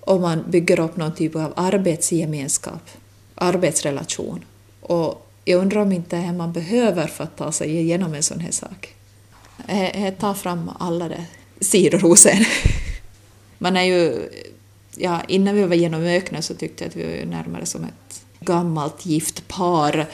Och 0.00 0.20
man 0.20 0.44
bygger 0.50 0.80
upp 0.80 0.96
någon 0.96 1.14
typ 1.14 1.36
av 1.36 1.52
arbetsgemenskap, 1.56 2.90
arbetsrelation. 3.34 4.44
Och 4.80 5.26
jag 5.44 5.60
undrar 5.60 5.80
om 5.80 5.92
inte 5.92 6.16
det 6.16 6.32
man 6.32 6.52
behöver 6.52 7.06
för 7.06 7.24
att 7.24 7.36
ta 7.36 7.52
sig 7.52 7.76
igenom 7.76 8.14
en 8.14 8.22
sån 8.22 8.40
här 8.40 8.50
sak. 8.50 8.94
Eh, 9.68 9.84
eh, 9.84 10.04
det 10.04 10.10
tar 10.20 10.34
fram 10.34 10.70
alla 10.78 11.08
de 11.08 11.24
sidor 11.60 11.98
hos 11.98 12.26
en. 12.26 12.44
Man 13.58 13.76
är 13.76 13.82
ju, 13.82 14.28
ja, 14.96 15.22
innan 15.28 15.54
vi 15.54 15.64
var 15.64 15.76
genom 15.76 16.02
öknen 16.02 16.42
så 16.42 16.54
tyckte 16.54 16.84
jag 16.84 16.88
att 16.88 16.96
vi 16.96 17.18
var 17.18 17.26
närmare 17.26 17.66
som 17.66 17.84
ett 17.84 18.09
gammalt 18.40 19.06
gift 19.06 19.48
par 19.48 20.06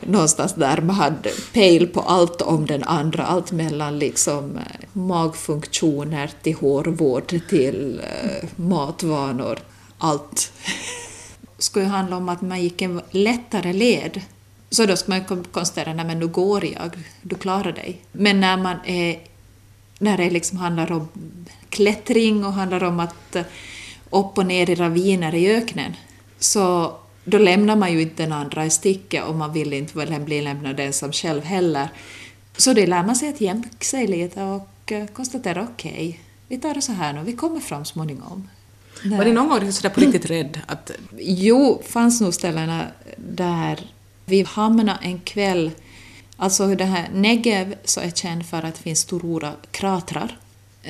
någonstans 0.00 0.54
där 0.54 0.80
man 0.80 0.96
hade 0.96 1.30
pejl 1.52 1.86
på 1.86 2.00
allt 2.00 2.42
om 2.42 2.66
den 2.66 2.84
andra, 2.84 3.26
allt 3.26 3.52
mellan 3.52 3.98
liksom 3.98 4.56
eh, 4.56 4.62
magfunktioner 4.92 6.30
till 6.42 6.54
hårvård 6.54 7.48
till 7.48 8.00
eh, 8.04 8.48
matvanor, 8.56 9.58
allt. 9.98 10.52
Det 11.56 11.62
skulle 11.62 11.84
ju 11.84 11.90
handla 11.90 12.16
om 12.16 12.28
att 12.28 12.40
man 12.40 12.62
gick 12.62 12.82
en 12.82 13.00
lättare 13.10 13.72
led. 13.72 14.20
Så 14.70 14.86
då 14.86 14.96
ska 14.96 15.12
man 15.12 15.44
konstatera, 15.52 15.94
nej 15.94 16.06
men 16.06 16.18
nu 16.18 16.26
går 16.26 16.64
jag, 16.64 16.90
du 17.22 17.34
klarar 17.34 17.72
dig. 17.72 18.00
Men 18.12 18.40
när 18.40 18.56
man 18.56 18.76
är, 18.84 19.20
när 19.98 20.16
det 20.16 20.30
liksom 20.30 20.58
handlar 20.58 20.92
om 20.92 21.08
klättring 21.68 22.44
och 22.44 22.52
handlar 22.52 22.82
om 22.82 23.00
att 23.00 23.36
eh, 23.36 23.42
upp 24.10 24.38
och 24.38 24.46
ner 24.46 24.70
i 24.70 24.74
raviner 24.74 25.34
i 25.34 25.56
öknen, 25.56 25.96
så 26.38 26.96
då 27.24 27.38
lämnar 27.38 27.76
man 27.76 27.92
ju 27.92 28.02
inte 28.02 28.22
den 28.22 28.32
andra 28.32 28.66
i 28.66 28.70
sticket 28.70 29.24
och 29.24 29.34
man 29.34 29.52
vill 29.52 29.72
inte 29.72 30.20
bli 30.20 30.42
lämnad 30.42 30.80
ensam 30.80 31.12
själv 31.12 31.44
heller. 31.44 31.88
Så 32.56 32.72
det 32.72 32.86
lär 32.86 33.02
man 33.02 33.16
sig 33.16 33.28
att 33.28 33.40
jämka 33.40 33.84
sig 33.84 34.06
lite 34.06 34.42
och 34.42 34.92
eh, 34.92 35.06
konstatera 35.06 35.62
okej, 35.62 35.92
okay, 35.92 36.14
vi 36.48 36.58
tar 36.58 36.74
det 36.74 36.82
så 36.82 36.92
här 36.92 37.12
nu, 37.12 37.22
vi 37.24 37.32
kommer 37.32 37.60
fram 37.60 37.84
småningom. 37.84 38.48
Var 39.04 39.24
ni 39.24 39.32
någon 39.32 39.48
gång 39.48 39.72
sådär 39.72 39.90
på 39.90 40.00
riktigt 40.06 40.30
rädd? 40.30 40.60
Att... 40.66 40.90
Jo, 41.18 41.82
fanns 41.86 42.20
nog 42.20 42.34
ställena 42.34 42.86
där 43.16 43.90
vi 44.24 44.42
hamnade 44.42 44.98
en 45.02 45.20
kväll, 45.20 45.70
alltså 46.36 46.74
det 46.74 46.84
här 46.84 47.08
Negev 47.14 47.74
så 47.84 48.00
är 48.00 48.10
känd 48.10 48.46
för 48.46 48.62
att 48.62 48.74
det 48.74 48.82
finns 48.82 48.98
stora 48.98 49.52
kratrar, 49.70 50.38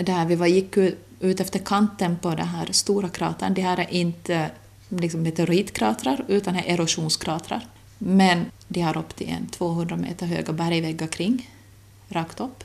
där 0.04 0.26
vi 0.26 0.36
var, 0.36 0.46
gick 0.46 0.76
ut 1.20 1.40
efter 1.40 1.58
kanten 1.58 2.16
på 2.22 2.30
den 2.30 2.48
här 2.48 2.68
stora 2.70 3.08
kratern, 3.08 3.54
det 3.54 3.62
här 3.62 3.80
är 3.80 3.94
inte 3.94 4.50
liksom 4.90 5.22
meteoritkratrar 5.22 6.24
utan 6.28 6.56
är 6.56 6.62
erosionskratrar. 6.74 7.66
Men 7.98 8.50
de 8.68 8.80
har 8.80 8.96
upp 8.96 9.16
till 9.16 9.28
en 9.28 9.46
200 9.46 9.96
meter 9.96 10.26
höga 10.26 10.52
bergväggar 10.52 11.06
kring, 11.06 11.50
rakt 12.08 12.40
upp. 12.40 12.64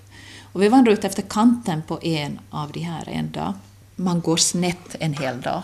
Och 0.53 0.61
vi 0.61 0.69
vandrade 0.69 0.97
ut 0.97 1.05
efter 1.05 1.21
kanten 1.21 1.81
på 1.81 1.99
en 2.03 2.39
av 2.49 2.71
de 2.71 2.79
här 2.79 3.09
en 3.09 3.31
dag. 3.31 3.53
Man 3.95 4.21
går 4.21 4.37
snett 4.37 4.95
en 4.99 5.13
hel 5.13 5.41
dag, 5.41 5.63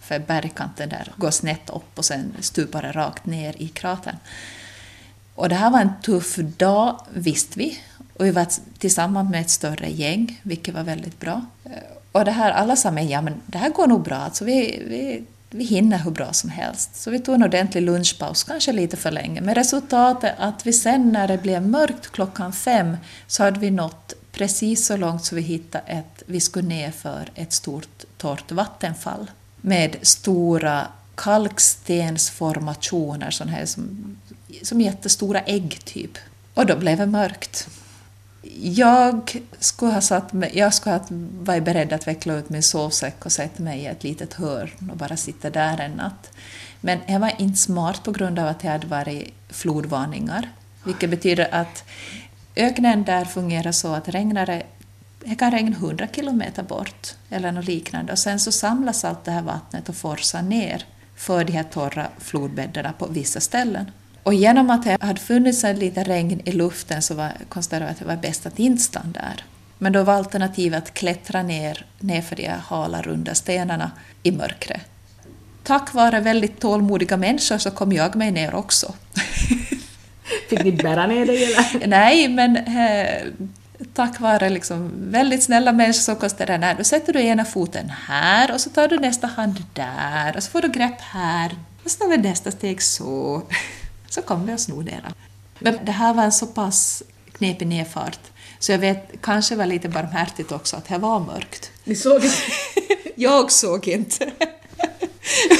för 0.00 0.18
bergkanten 0.18 0.88
där 0.88 1.12
går 1.16 1.30
snett 1.30 1.70
upp 1.70 1.98
och 1.98 2.04
sen 2.04 2.32
stupar 2.40 2.82
det 2.82 2.92
rakt 2.92 3.26
ner 3.26 3.54
i 3.58 3.68
kratern. 3.68 4.16
Och 5.34 5.48
det 5.48 5.54
här 5.54 5.70
var 5.70 5.80
en 5.80 6.00
tuff 6.02 6.36
dag, 6.36 7.00
visste 7.14 7.58
vi. 7.58 7.78
Och 8.16 8.26
vi 8.26 8.30
var 8.30 8.46
tillsammans 8.78 9.30
med 9.30 9.40
ett 9.40 9.50
större 9.50 9.90
gäng, 9.90 10.40
vilket 10.42 10.74
var 10.74 10.82
väldigt 10.82 11.20
bra. 11.20 11.46
Eh, 11.64 11.72
och 12.12 12.24
det 12.24 12.30
här, 12.30 12.50
alla 12.50 12.76
sa 12.76 12.90
mig, 12.90 13.10
ja 13.10 13.22
men 13.22 13.40
det 13.46 13.58
här 13.58 13.70
går 13.70 13.86
nog 13.86 14.02
bra, 14.02 14.16
alltså 14.16 14.44
vi, 14.44 14.82
vi 14.88 15.24
vi 15.54 15.64
hinner 15.64 15.98
hur 15.98 16.10
bra 16.10 16.32
som 16.32 16.50
helst. 16.50 16.96
Så 16.96 17.10
vi 17.10 17.18
tog 17.18 17.34
en 17.34 17.42
ordentlig 17.42 17.82
lunchpaus, 17.82 18.44
kanske 18.44 18.72
lite 18.72 18.96
för 18.96 19.10
länge. 19.10 19.40
Men 19.40 19.54
resultatet 19.54 20.34
att 20.38 20.66
vi 20.66 20.72
sen 20.72 21.12
när 21.12 21.28
det 21.28 21.38
blev 21.38 21.68
mörkt 21.68 22.12
klockan 22.12 22.52
fem 22.52 22.96
så 23.26 23.42
hade 23.42 23.60
vi 23.60 23.70
nått 23.70 24.14
precis 24.32 24.86
så 24.86 24.96
långt 24.96 25.24
så 25.24 25.34
vi 25.34 25.42
hittade 25.42 25.84
ett, 25.86 26.22
vi 26.26 26.40
skulle 26.40 26.68
ner 26.68 26.90
för 26.90 27.30
ett 27.34 27.52
stort 27.52 28.04
torrt 28.16 28.52
vattenfall 28.52 29.30
med 29.60 29.96
stora 30.02 30.86
kalkstensformationer, 31.14 33.30
sån 33.30 33.48
här 33.48 33.66
som, 33.66 34.16
som 34.62 34.80
jättestora 34.80 35.40
ägg 35.40 35.84
typ. 35.84 36.18
Och 36.54 36.66
då 36.66 36.76
blev 36.76 36.98
det 36.98 37.06
mörkt. 37.06 37.68
Jag 38.60 39.42
skulle 39.58 39.92
ha 39.92 40.00
satt 40.00 40.32
mig, 40.32 40.50
jag 40.54 40.74
skulle 40.74 40.96
ha 40.96 41.04
varit 41.40 41.64
beredd 41.64 41.92
att 41.92 42.06
veckla 42.06 42.34
ut 42.34 42.50
min 42.50 42.62
sovsäck 42.62 43.26
och 43.26 43.32
sätta 43.32 43.62
mig 43.62 43.80
i 43.80 43.86
ett 43.86 44.04
litet 44.04 44.34
hörn 44.34 44.90
och 44.90 44.96
bara 44.96 45.16
sitta 45.16 45.50
där 45.50 45.80
en 45.80 45.92
natt. 45.92 46.30
Men 46.80 46.98
jag 47.06 47.20
var 47.20 47.32
inte 47.38 47.58
smart 47.58 48.02
på 48.04 48.12
grund 48.12 48.38
av 48.38 48.48
att 48.48 48.60
det 48.60 48.68
hade 48.68 48.86
varit 48.86 49.34
flodvarningar, 49.48 50.50
vilket 50.84 51.10
betyder 51.10 51.54
att 51.54 51.84
öknen 52.56 53.04
där 53.04 53.24
fungerar 53.24 53.72
så 53.72 53.94
att 53.94 54.08
regnar 54.08 54.62
det 55.24 55.34
kan 55.34 55.50
regna 55.50 55.76
100 55.76 56.08
kilometer 56.12 56.62
bort 56.62 57.14
eller 57.30 57.52
något 57.52 57.64
liknande 57.64 58.12
och 58.12 58.18
sen 58.18 58.38
så 58.40 58.52
samlas 58.52 59.04
allt 59.04 59.24
det 59.24 59.30
här 59.30 59.42
vattnet 59.42 59.88
och 59.88 59.96
forsar 59.96 60.42
ner 60.42 60.84
för 61.16 61.44
de 61.44 61.52
här 61.52 61.64
torra 61.64 62.08
flodbäddarna 62.18 62.92
på 62.92 63.06
vissa 63.06 63.40
ställen. 63.40 63.90
Och 64.22 64.34
genom 64.34 64.70
att 64.70 64.84
det 64.84 64.96
hade 65.00 65.20
funnits 65.20 65.62
lite 65.62 66.02
regn 66.02 66.40
i 66.44 66.52
luften 66.52 67.02
så 67.02 67.14
var, 67.14 67.32
konstaterade 67.48 67.84
jag 67.84 67.92
att 67.92 67.98
det 67.98 68.04
var 68.04 68.16
bäst 68.16 68.46
att 68.46 68.58
inte 68.58 68.82
stanna 68.82 69.12
där. 69.12 69.44
Men 69.78 69.92
då 69.92 70.02
var 70.02 70.14
alternativet 70.14 70.82
att 70.82 70.94
klättra 70.94 71.42
ner 71.42 71.86
nerför 71.98 72.36
de 72.36 72.48
hala 72.48 73.02
runda 73.02 73.34
stenarna 73.34 73.90
i 74.22 74.32
mörkret. 74.32 74.80
Tack 75.62 75.94
vare 75.94 76.20
väldigt 76.20 76.60
tålmodiga 76.60 77.16
människor 77.16 77.58
så 77.58 77.70
kom 77.70 77.92
jag 77.92 78.16
mig 78.16 78.30
ner 78.30 78.54
också. 78.54 78.94
Fick 80.48 80.64
ni 80.64 80.72
bära 80.72 81.06
ner 81.06 81.26
dig 81.26 81.44
eller? 81.44 81.86
Nej, 81.86 82.28
men 82.28 82.56
eh, 82.56 83.22
tack 83.94 84.20
vare 84.20 84.50
liksom 84.50 84.92
väldigt 84.96 85.42
snälla 85.42 85.72
människor 85.72 86.00
som 86.00 86.16
konstaterade 86.16 86.58
nej, 86.58 86.74
då 86.78 86.84
sätter 86.84 87.12
du 87.12 87.22
ena 87.22 87.44
foten 87.44 87.92
här 88.06 88.52
och 88.52 88.60
så 88.60 88.70
tar 88.70 88.88
du 88.88 88.98
nästa 88.98 89.26
hand 89.26 89.64
där 89.72 90.36
och 90.36 90.42
så 90.42 90.50
får 90.50 90.62
du 90.62 90.68
grepp 90.68 91.00
här 91.00 91.52
och 91.84 91.90
så 91.90 91.98
tar 91.98 92.08
vi 92.08 92.16
nästa 92.16 92.50
steg 92.50 92.82
så 92.82 93.42
så 94.12 94.22
kom 94.22 94.46
vi 94.46 94.54
och 94.54 94.60
snodde 94.60 94.90
era. 94.90 95.14
Men 95.58 95.78
det 95.84 95.92
här 95.92 96.14
var 96.14 96.24
en 96.24 96.32
så 96.32 96.46
pass 96.46 97.02
knepig 97.32 97.66
nedfart 97.66 98.18
så 98.58 98.72
jag 98.72 98.78
vet, 98.78 99.12
kanske 99.20 99.56
var 99.56 99.66
lite 99.66 99.88
barmhärtigt 99.88 100.52
också 100.52 100.76
att 100.76 100.88
det 100.88 100.98
var 100.98 101.20
mörkt. 101.20 101.70
Ni 101.84 101.94
såg 101.94 102.24
inte? 102.24 102.36
jag 103.14 103.52
såg 103.52 103.88
inte 103.88 104.32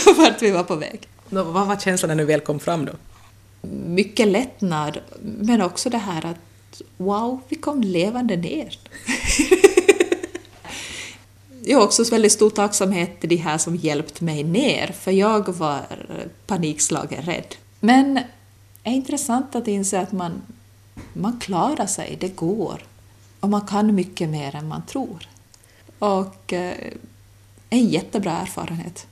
vart 0.16 0.42
vi 0.42 0.50
var 0.50 0.64
på 0.64 0.76
väg. 0.76 1.08
Nå, 1.28 1.44
vad 1.44 1.66
var 1.66 1.76
känslan 1.76 2.08
när 2.08 2.16
du 2.16 2.24
väl 2.24 2.40
kom 2.40 2.60
fram 2.60 2.84
då? 2.84 2.92
Mycket 3.86 4.28
lättnad, 4.28 4.98
men 5.22 5.62
också 5.62 5.90
det 5.90 5.98
här 5.98 6.26
att 6.26 6.82
wow, 6.96 7.40
vi 7.48 7.56
kom 7.56 7.80
levande 7.80 8.36
ner. 8.36 8.78
jag 11.64 11.78
har 11.78 11.84
också 11.84 12.04
väldigt 12.04 12.32
stor 12.32 12.50
tacksamhet 12.50 13.20
till 13.20 13.28
de 13.28 13.36
här 13.36 13.58
som 13.58 13.76
hjälpt 13.76 14.20
mig 14.20 14.44
ner, 14.44 14.86
för 15.00 15.10
jag 15.10 15.48
var 15.48 15.80
panikslagen 16.46 17.22
rädd. 17.22 17.54
Men 17.80 18.20
är 18.84 18.92
intressant 18.92 19.54
att 19.54 19.68
inse 19.68 20.00
att 20.00 20.12
man, 20.12 20.42
man 21.12 21.40
klarar 21.40 21.86
sig, 21.86 22.16
det 22.20 22.36
går. 22.36 22.82
Och 23.40 23.48
man 23.48 23.66
kan 23.66 23.94
mycket 23.94 24.28
mer 24.28 24.56
än 24.56 24.68
man 24.68 24.86
tror. 24.86 25.28
Och 25.98 26.52
eh, 26.52 26.92
en 27.70 27.88
jättebra 27.88 28.32
erfarenhet. 28.32 29.06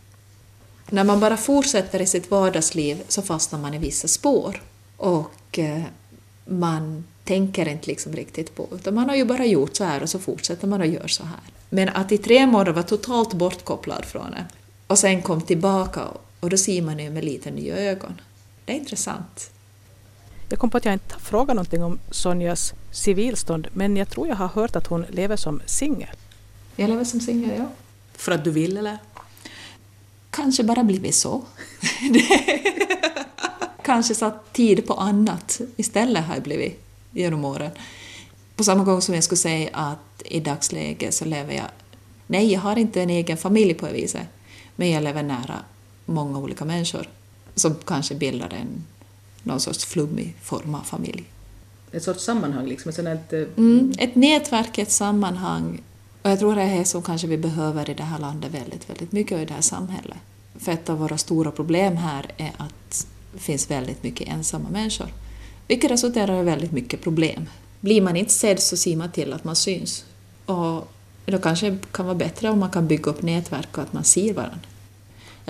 När 0.90 1.04
man 1.04 1.20
bara 1.20 1.36
fortsätter 1.36 2.00
i 2.00 2.06
sitt 2.06 2.30
vardagsliv 2.30 3.02
så 3.08 3.22
fastnar 3.22 3.58
man 3.58 3.74
i 3.74 3.78
vissa 3.78 4.08
spår. 4.08 4.62
Och 4.96 5.58
eh, 5.58 5.82
man 6.44 7.04
tänker 7.24 7.68
inte 7.68 7.86
liksom 7.86 8.12
riktigt 8.12 8.54
på, 8.54 8.68
utan 8.72 8.94
man 8.94 9.08
har 9.08 9.16
ju 9.16 9.24
bara 9.24 9.44
gjort 9.44 9.76
så 9.76 9.84
här 9.84 10.02
och 10.02 10.10
så 10.10 10.18
fortsätter 10.18 10.66
man 10.66 10.82
att 10.82 10.88
göra 10.88 11.08
så 11.08 11.24
här. 11.24 11.40
Men 11.68 11.88
att 11.88 12.12
i 12.12 12.18
tre 12.18 12.46
månader 12.46 12.72
vara 12.72 12.82
totalt 12.82 13.34
bortkopplad 13.34 14.04
från 14.04 14.30
det 14.30 14.44
och 14.86 14.98
sen 14.98 15.22
kom 15.22 15.40
tillbaka 15.40 16.04
och 16.40 16.50
då 16.50 16.56
ser 16.56 16.82
man 16.82 16.98
ju 16.98 17.10
med 17.10 17.24
lite 17.24 17.50
nya 17.50 17.76
ögon. 17.76 18.20
Det 18.64 18.72
är 18.72 18.76
intressant. 18.76 19.50
Jag 20.50 20.58
kom 20.58 20.70
på 20.70 20.76
att 20.76 20.84
jag 20.84 20.94
inte 20.94 21.14
har 21.14 21.20
frågat 21.20 21.56
någonting 21.56 21.84
om 21.84 21.98
Sonjas 22.10 22.74
civilstånd 22.90 23.68
men 23.72 23.96
jag 23.96 24.10
tror 24.10 24.28
jag 24.28 24.36
har 24.36 24.48
hört 24.48 24.76
att 24.76 24.86
hon 24.86 25.02
lever 25.10 25.36
som 25.36 25.62
singel. 25.66 26.16
Jag 26.76 26.90
lever 26.90 27.04
som 27.04 27.20
singel, 27.20 27.58
ja. 27.58 27.68
För 28.14 28.32
att 28.32 28.44
du 28.44 28.50
vill 28.50 28.76
eller? 28.76 28.98
Kanske 30.30 30.64
bara 30.64 30.84
blivit 30.84 31.14
så. 31.14 31.42
Kanske 33.82 34.14
satt 34.14 34.52
tid 34.52 34.86
på 34.86 34.94
annat 34.94 35.60
istället 35.76 36.24
har 36.24 36.34
jag 36.34 36.42
blivit 36.42 36.82
genom 37.10 37.44
åren. 37.44 37.70
På 38.56 38.64
samma 38.64 38.84
gång 38.84 39.00
som 39.00 39.14
jag 39.14 39.24
skulle 39.24 39.38
säga 39.38 39.70
att 39.72 40.22
i 40.24 40.40
dagsläget 40.40 41.14
så 41.14 41.24
lever 41.24 41.54
jag... 41.54 41.66
Nej, 42.26 42.52
jag 42.52 42.60
har 42.60 42.78
inte 42.78 43.02
en 43.02 43.10
egen 43.10 43.36
familj 43.36 43.74
på 43.74 43.86
det 43.86 43.92
viset, 43.92 44.26
men 44.76 44.90
jag 44.90 45.02
lever 45.02 45.22
nära 45.22 45.58
många 46.06 46.38
olika 46.38 46.64
människor 46.64 47.08
som 47.54 47.74
kanske 47.84 48.14
bildar 48.14 48.54
en 48.54 48.84
någon 49.42 49.60
sorts 49.60 49.84
flummig 49.84 50.34
form 50.42 50.74
av 50.74 50.82
familj. 50.82 51.24
Ett 51.92 52.02
sorts 52.02 52.24
sammanhang 52.24 52.66
liksom? 52.66 53.06
Ett, 53.06 53.32
ett, 53.32 53.58
mm, 53.58 53.92
ett 53.98 54.14
nätverk, 54.14 54.78
ett 54.78 54.90
sammanhang. 54.90 55.82
Och 56.22 56.30
jag 56.30 56.38
tror 56.38 56.54
det 56.54 56.62
är 56.62 56.78
det 56.78 56.84
som 56.84 57.02
kanske 57.02 57.26
vi 57.26 57.38
behöver 57.38 57.90
i 57.90 57.94
det 57.94 58.02
här 58.02 58.18
landet 58.18 58.54
väldigt, 58.54 58.90
väldigt 58.90 59.12
mycket 59.12 59.32
och 59.32 59.42
i 59.42 59.44
det 59.44 59.54
här 59.54 59.60
samhället. 59.60 60.18
För 60.58 60.72
ett 60.72 60.88
av 60.88 60.98
våra 60.98 61.18
stora 61.18 61.50
problem 61.50 61.96
här 61.96 62.26
är 62.36 62.52
att 62.56 63.06
det 63.32 63.38
finns 63.38 63.70
väldigt 63.70 64.02
mycket 64.02 64.28
ensamma 64.28 64.68
människor. 64.70 65.08
Vilket 65.68 65.90
resulterar 65.90 66.40
i 66.40 66.44
väldigt 66.44 66.72
mycket 66.72 67.02
problem. 67.02 67.46
Blir 67.80 68.00
man 68.00 68.16
inte 68.16 68.32
sedd 68.32 68.60
så 68.60 68.76
ser 68.76 68.96
man 68.96 69.12
till 69.12 69.32
att 69.32 69.44
man 69.44 69.56
syns. 69.56 70.04
Och 70.46 70.92
då 71.26 71.38
kanske 71.38 71.70
det 71.70 71.78
kan 71.92 72.06
vara 72.06 72.14
bättre 72.14 72.50
om 72.50 72.58
man 72.58 72.70
kan 72.70 72.88
bygga 72.88 73.10
upp 73.10 73.22
nätverk 73.22 73.78
och 73.78 73.82
att 73.82 73.92
man 73.92 74.04
ser 74.04 74.34
varandra. 74.34 74.60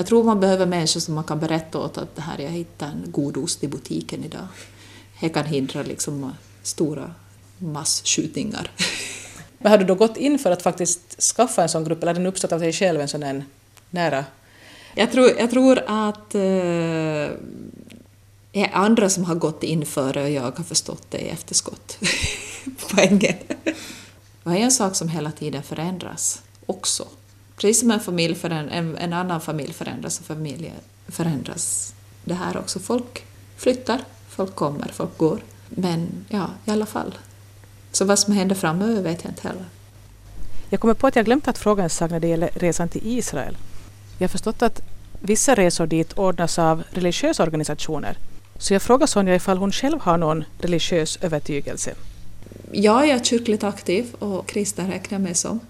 Jag 0.00 0.06
tror 0.06 0.24
man 0.24 0.40
behöver 0.40 0.66
människor 0.66 1.00
som 1.00 1.14
man 1.14 1.24
kan 1.24 1.40
berätta 1.40 1.78
åt 1.78 1.98
att 1.98 2.16
det 2.16 2.22
här, 2.22 2.38
jag 2.38 2.50
hittade 2.50 2.92
en 2.92 3.12
god 3.12 3.36
ost 3.36 3.64
i 3.64 3.68
butiken 3.68 4.24
idag. 4.24 4.46
Det 5.20 5.28
kan 5.28 5.44
hindra 5.44 5.82
liksom 5.82 6.32
stora 6.62 7.14
massskjutningar. 7.58 8.70
Men 9.58 9.72
har 9.72 9.78
du 9.78 9.84
då 9.84 9.94
gått 9.94 10.16
in 10.16 10.38
för 10.38 10.50
att 10.50 10.62
faktiskt 10.62 11.22
skaffa 11.22 11.62
en 11.62 11.68
sån 11.68 11.84
grupp, 11.84 12.02
eller 12.02 12.12
har 12.12 12.18
den 12.18 12.26
uppstått 12.26 12.52
av 12.52 12.60
dig 12.60 12.72
själv, 12.72 13.00
en 13.00 13.08
sån 13.08 13.22
en 13.22 13.44
nära? 13.90 14.24
Jag 14.94 15.12
tror, 15.12 15.30
jag 15.38 15.50
tror 15.50 15.78
att 15.86 16.34
eh, 16.34 16.40
det 18.52 18.64
är 18.64 18.70
andra 18.72 19.10
som 19.10 19.24
har 19.24 19.34
gått 19.34 19.62
in 19.62 19.86
före 19.86 20.22
och 20.22 20.30
jag 20.30 20.42
har 20.42 20.64
förstått 20.64 21.10
det 21.10 21.18
i 21.18 21.28
efterskott. 21.28 21.98
Poängen. 22.90 23.36
Det 24.44 24.50
är 24.50 24.56
en 24.56 24.70
sak 24.70 24.96
som 24.96 25.08
hela 25.08 25.32
tiden 25.32 25.62
förändras 25.62 26.42
också. 26.66 27.06
Precis 27.60 27.80
som 27.80 27.90
en, 27.90 28.00
familj 28.00 28.38
en, 28.42 28.96
en 28.96 29.12
annan 29.12 29.40
familj 29.40 29.72
förändras 29.72 30.20
och 30.20 30.26
familjer 30.26 30.74
förändras 31.08 31.94
det 32.24 32.34
här 32.34 32.56
också. 32.56 32.78
Folk 32.78 33.24
flyttar, 33.56 34.00
folk 34.28 34.54
kommer, 34.54 34.88
folk 34.92 35.18
går. 35.18 35.40
Men 35.68 36.08
ja, 36.28 36.50
i 36.64 36.70
alla 36.70 36.86
fall. 36.86 37.18
Så 37.92 38.04
vad 38.04 38.18
som 38.18 38.32
händer 38.32 38.54
framöver 38.54 39.02
vet 39.02 39.24
jag 39.24 39.30
inte 39.30 39.48
heller. 39.48 39.64
Jag 40.70 40.80
kommer 40.80 40.94
på 40.94 41.06
att 41.06 41.16
jag 41.16 41.24
glömt 41.24 41.48
att 41.48 41.58
fråga 41.58 41.82
en 41.82 41.90
sak 41.90 42.10
när 42.10 42.20
det 42.20 42.28
gäller 42.28 42.50
resan 42.54 42.88
till 42.88 43.02
Israel. 43.04 43.56
Jag 44.18 44.24
har 44.24 44.30
förstått 44.30 44.62
att 44.62 44.80
vissa 45.20 45.54
resor 45.54 45.86
dit 45.86 46.12
ordnas 46.12 46.58
av 46.58 46.82
religiösa 46.90 47.42
organisationer. 47.42 48.16
Så 48.58 48.74
jag 48.74 48.82
frågar 48.82 49.06
Sonja 49.06 49.34
ifall 49.34 49.58
hon 49.58 49.72
själv 49.72 50.00
har 50.00 50.18
någon 50.18 50.44
religiös 50.58 51.18
övertygelse. 51.20 51.94
Ja, 52.72 53.06
jag 53.06 53.18
är 53.20 53.24
kyrkligt 53.24 53.64
aktiv 53.64 54.14
och 54.18 54.48
kristen 54.48 54.90
räknar 54.90 55.18
jag 55.18 55.22
mig 55.22 55.34
som. 55.34 55.60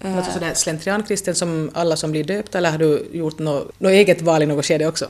Alltså 0.00 0.32
sådär 0.32 0.54
slentriankristen 0.54 1.34
som 1.34 1.70
alla 1.74 1.96
som 1.96 2.10
blir 2.10 2.24
döpta 2.24 2.58
eller 2.58 2.70
har 2.70 2.78
du 2.78 3.08
gjort 3.12 3.38
något, 3.38 3.80
något 3.80 3.90
eget 3.90 4.22
val 4.22 4.42
i 4.42 4.46
något 4.46 4.64
skede 4.64 4.86
också? 4.86 5.08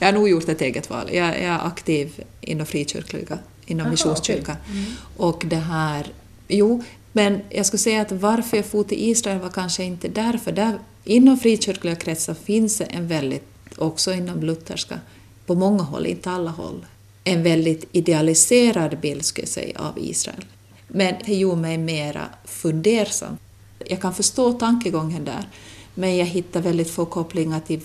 Jag 0.00 0.06
har 0.08 0.12
nog 0.12 0.28
gjort 0.28 0.48
ett 0.48 0.60
eget 0.60 0.90
val. 0.90 1.08
Jag, 1.12 1.28
jag 1.28 1.36
är 1.36 1.66
aktiv 1.66 2.24
inom 2.40 2.66
frikyrkliga, 2.66 3.38
inom 3.66 3.80
Aha, 3.80 3.90
missionskyrkan. 3.90 4.56
Okay. 4.62 4.80
Mm. 4.80 4.92
Och 5.16 5.42
det 5.46 5.56
här... 5.56 6.06
Jo, 6.48 6.84
men 7.12 7.40
jag 7.50 7.66
skulle 7.66 7.78
säga 7.78 8.00
att 8.00 8.12
varför 8.12 8.56
jag 8.56 8.66
for 8.66 8.84
till 8.84 9.10
Israel 9.10 9.40
var 9.40 9.50
kanske 9.50 9.84
inte 9.84 10.08
därför. 10.08 10.52
Där, 10.52 10.78
inom 11.04 11.38
frikyrkliga 11.38 11.96
kretsar 11.96 12.34
finns 12.34 12.78
det 12.78 12.84
en 12.84 13.08
väldigt, 13.08 13.44
också 13.76 14.12
inom 14.12 14.42
lutherska, 14.42 15.00
på 15.46 15.54
många 15.54 15.82
håll, 15.82 16.06
inte 16.06 16.30
alla 16.30 16.50
håll, 16.50 16.86
en 17.24 17.42
väldigt 17.42 17.88
idealiserad 17.92 18.98
bild 19.00 19.24
skulle 19.24 19.42
jag 19.42 19.48
säga 19.48 19.80
av 19.80 19.98
Israel. 19.98 20.44
Men 20.88 21.14
det 21.26 21.34
gjorde 21.34 21.60
mig 21.60 21.78
mera 21.78 22.28
fundersam 22.44 23.38
jag 23.86 24.00
kan 24.00 24.14
förstå 24.14 24.52
tankegången 24.52 25.24
där, 25.24 25.48
men 25.94 26.16
jag 26.16 26.26
hittar 26.26 26.60
väldigt 26.60 26.90
få 26.90 27.06
kopplingar 27.06 27.60
till... 27.60 27.80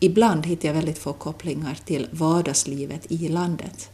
Ibland 0.00 0.46
hittar 0.46 0.68
jag 0.68 0.74
väldigt 0.74 0.98
få 0.98 1.12
kopplingar 1.12 1.78
till 1.84 2.08
vardagslivet 2.10 3.12
i 3.12 3.28
landet. 3.28 3.88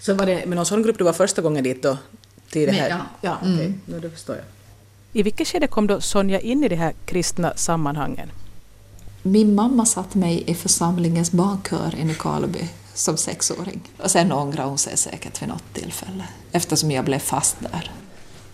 Så 0.00 0.14
var 0.14 0.26
det 0.26 0.46
med 0.46 0.56
någon 0.56 0.66
sån 0.66 0.82
grupp 0.82 0.98
du 0.98 1.04
var 1.04 1.12
första 1.12 1.42
gången 1.42 1.64
dit 1.64 1.82
då? 1.82 1.98
Till 2.50 2.66
det 2.66 2.72
här? 2.72 2.88
ja. 2.90 3.00
ja 3.20 3.36
okej, 3.40 3.52
okay. 3.52 3.66
mm. 3.66 3.80
nu 3.86 4.00
det 4.00 4.10
förstår 4.10 4.36
jag. 4.36 4.44
I 5.12 5.22
vilket 5.22 5.48
skede 5.48 5.66
kom 5.66 5.86
då 5.86 6.00
Sonja 6.00 6.40
in 6.40 6.64
i 6.64 6.68
de 6.68 6.76
här 6.76 6.94
kristna 7.04 7.52
sammanhangen? 7.56 8.30
Min 9.22 9.54
mamma 9.54 9.86
satt 9.86 10.14
mig 10.14 10.44
i 10.46 10.54
församlingens 10.54 11.32
barnkör 11.32 11.94
i 11.98 12.04
Nykarleby 12.04 12.68
som 12.94 13.16
sexåring. 13.16 13.80
Och 13.98 14.10
sen 14.10 14.32
ångrade 14.32 14.68
hon 14.68 14.78
sig 14.78 14.96
säkert 14.96 15.42
vid 15.42 15.48
något 15.48 15.74
tillfälle, 15.74 16.28
eftersom 16.52 16.90
jag 16.90 17.04
blev 17.04 17.18
fast 17.18 17.56
där. 17.60 17.90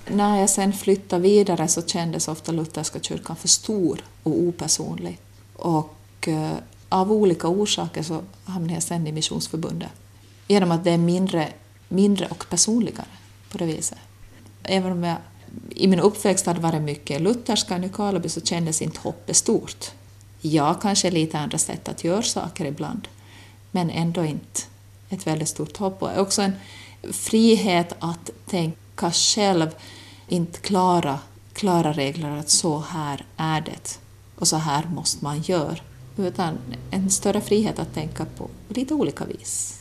När 0.07 0.41
jag 0.41 0.51
sen 0.51 0.73
flyttade 0.73 1.23
vidare 1.23 1.69
så 1.69 1.83
kändes 1.83 2.29
ofta 2.29 2.53
lutherska 2.53 3.01
kyrkan 3.01 3.37
för 3.37 3.49
stor 3.49 4.05
och 4.23 4.33
opersonlig. 4.33 5.19
Och 5.57 6.29
eh, 6.29 6.53
av 6.88 7.12
olika 7.12 7.49
orsaker 7.49 8.03
så 8.03 8.23
hamnade 8.45 8.75
jag 8.75 8.83
sen 8.83 9.07
i 9.07 9.12
Missionsförbundet. 9.12 9.91
Genom 10.49 10.71
att 10.71 10.85
det 10.85 10.91
är 10.91 10.99
mindre, 10.99 11.49
mindre 11.88 12.27
och 12.27 12.47
personligare 12.51 13.07
på 13.51 13.59
det 13.59 13.67
viset. 13.67 13.99
Även 14.62 14.93
om 14.93 15.05
jag 15.05 15.17
i 15.71 15.88
min 15.88 16.01
uppväxt 16.01 16.47
hade 16.47 16.61
varit 16.61 16.83
mycket 16.83 17.21
lutherska 17.21 17.77
i 17.77 17.79
Nykarleby 17.79 18.29
så 18.29 18.41
kändes 18.41 18.83
inte 18.83 19.01
hoppet 19.01 19.37
stort. 19.37 19.91
Ja, 20.41 20.75
kanske 20.75 21.11
lite 21.11 21.38
andra 21.38 21.59
sätt 21.59 21.88
att 21.88 22.05
göra 22.05 22.23
saker 22.23 22.65
ibland, 22.65 23.09
men 23.71 23.91
ändå 23.91 24.25
inte 24.25 24.61
ett 25.09 25.27
väldigt 25.27 25.49
stort 25.49 25.77
hopp. 25.77 26.03
Och 26.03 26.19
också 26.19 26.43
en 26.43 26.53
frihet 27.12 27.93
att 27.99 28.31
tänka 28.47 28.82
lyckas 29.03 29.35
själv 29.35 29.75
inte 30.29 30.59
klara 30.61 31.19
klara 31.53 31.93
regler 31.93 32.38
att 32.38 32.51
så 32.51 32.81
här 32.81 33.25
är 33.37 33.61
det 33.61 33.99
och 34.38 34.49
så 34.49 34.57
här 34.57 34.85
måste 34.95 35.25
man 35.25 35.43
göra, 35.43 35.79
utan 36.17 36.59
en 36.91 37.11
större 37.11 37.41
frihet 37.41 37.79
att 37.79 37.95
tänka 37.95 38.25
på 38.25 38.49
lite 38.69 38.95
olika 38.95 39.25
vis. 39.25 39.81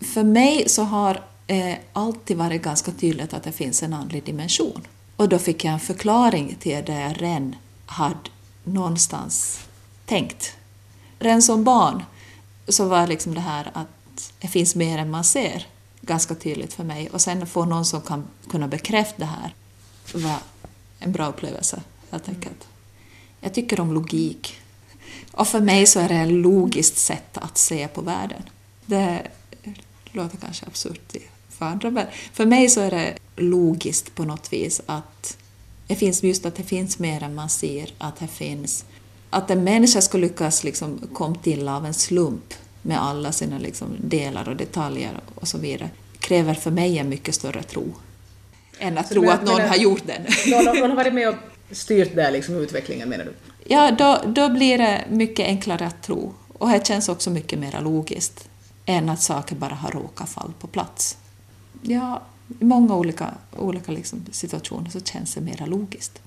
För 0.00 0.22
mig 0.22 0.68
så 0.68 0.82
har 0.82 1.22
eh, 1.46 1.76
alltid 1.92 2.36
varit 2.36 2.62
ganska 2.62 2.92
tydligt 2.92 3.34
att 3.34 3.42
det 3.42 3.52
finns 3.52 3.82
en 3.82 3.92
andlig 3.92 4.24
dimension. 4.24 4.86
Och 5.16 5.28
då 5.28 5.38
fick 5.38 5.64
jag 5.64 5.74
en 5.74 5.80
förklaring 5.80 6.56
till 6.60 6.84
det 6.86 7.00
jag 7.00 7.22
redan 7.22 7.56
hade 7.86 8.30
någonstans 8.64 9.60
tänkt. 10.06 10.56
Redan 11.18 11.42
som 11.42 11.64
barn 11.64 12.04
så 12.68 12.88
var 12.88 13.06
liksom 13.06 13.34
det 13.34 13.40
här 13.40 13.70
att 13.74 14.32
det 14.40 14.48
finns 14.48 14.74
mer 14.74 14.98
än 14.98 15.10
man 15.10 15.24
ser 15.24 15.66
ganska 16.00 16.34
tydligt 16.34 16.72
för 16.72 16.84
mig. 16.84 17.10
Och 17.10 17.20
sen 17.20 17.46
få 17.46 17.64
någon 17.64 17.84
som 17.84 18.00
kan 18.00 18.24
kunna 18.50 18.68
bekräfta 18.68 19.16
det 19.16 19.24
här 19.24 19.54
var 20.14 20.38
en 20.98 21.12
bra 21.12 21.26
upplevelse, 21.26 21.82
helt 22.10 22.28
enkelt. 22.28 22.68
Jag 23.40 23.54
tycker 23.54 23.80
om 23.80 23.92
logik. 23.92 24.60
Och 25.32 25.48
för 25.48 25.60
mig 25.60 25.86
så 25.86 26.00
är 26.00 26.08
det 26.08 26.14
ett 26.14 26.32
logiskt 26.32 26.98
sätt 26.98 27.38
att 27.38 27.58
se 27.58 27.88
på 27.88 28.00
världen. 28.00 28.42
Det 28.86 29.22
låter 30.12 30.36
kanske 30.36 30.66
absurt 30.66 31.16
för 31.48 31.66
andra, 31.66 31.90
men 31.90 32.06
för 32.32 32.46
mig 32.46 32.68
så 32.68 32.80
är 32.80 32.90
det 32.90 33.18
logiskt 33.36 34.14
på 34.14 34.24
något 34.24 34.52
vis 34.52 34.80
att 34.86 35.36
det 35.86 35.96
finns 35.96 36.22
just 36.22 36.46
att 36.46 36.54
det 36.54 36.62
finns 36.62 36.98
mer 36.98 37.22
än 37.22 37.34
man 37.34 37.48
ser, 37.48 37.94
att 37.98 38.16
det 38.16 38.28
finns 38.28 38.84
att 39.30 39.50
en 39.50 39.64
människa 39.64 40.00
skulle 40.00 40.26
lyckas 40.26 40.64
liksom 40.64 41.00
komma 41.12 41.36
till 41.42 41.68
av 41.68 41.86
en 41.86 41.94
slump 41.94 42.54
med 42.82 43.02
alla 43.02 43.32
sina 43.32 43.58
liksom 43.58 43.96
delar 44.00 44.48
och 44.48 44.56
detaljer 44.56 45.20
och 45.34 45.48
så 45.48 45.58
vidare 45.58 45.90
kräver 46.18 46.54
för 46.54 46.70
mig 46.70 46.98
en 46.98 47.08
mycket 47.08 47.34
större 47.34 47.62
tro 47.62 47.94
än 48.78 48.98
att 48.98 49.08
så 49.08 49.14
tro 49.14 49.30
att 49.30 49.42
någon 49.42 49.56
menar, 49.56 49.68
har 49.68 49.76
gjort 49.76 50.02
den. 50.06 50.22
Någon, 50.46 50.64
någon 50.64 50.90
har 50.90 50.96
varit 50.96 51.14
med 51.14 51.28
och 51.28 51.34
styrt 51.70 52.14
där 52.14 52.30
liksom 52.30 52.56
utvecklingen 52.56 53.08
menar 53.08 53.24
du? 53.24 53.34
Ja, 53.64 53.90
då, 53.90 54.20
då 54.26 54.48
blir 54.48 54.78
det 54.78 55.04
mycket 55.10 55.46
enklare 55.46 55.86
att 55.86 56.02
tro 56.02 56.34
och 56.58 56.68
det 56.68 56.86
känns 56.86 57.08
också 57.08 57.30
mycket 57.30 57.58
mer 57.58 57.80
logiskt 57.80 58.48
än 58.86 59.08
att 59.08 59.22
saker 59.22 59.56
bara 59.56 59.74
har 59.74 59.90
råkat 59.90 60.28
falla 60.28 60.52
på 60.60 60.66
plats. 60.66 61.16
Ja, 61.82 62.22
i 62.60 62.64
många 62.64 62.96
olika, 62.96 63.34
olika 63.56 63.92
liksom 63.92 64.24
situationer 64.30 64.90
så 64.90 65.00
känns 65.00 65.34
det 65.34 65.40
mer 65.40 65.66
logiskt. 65.66 66.22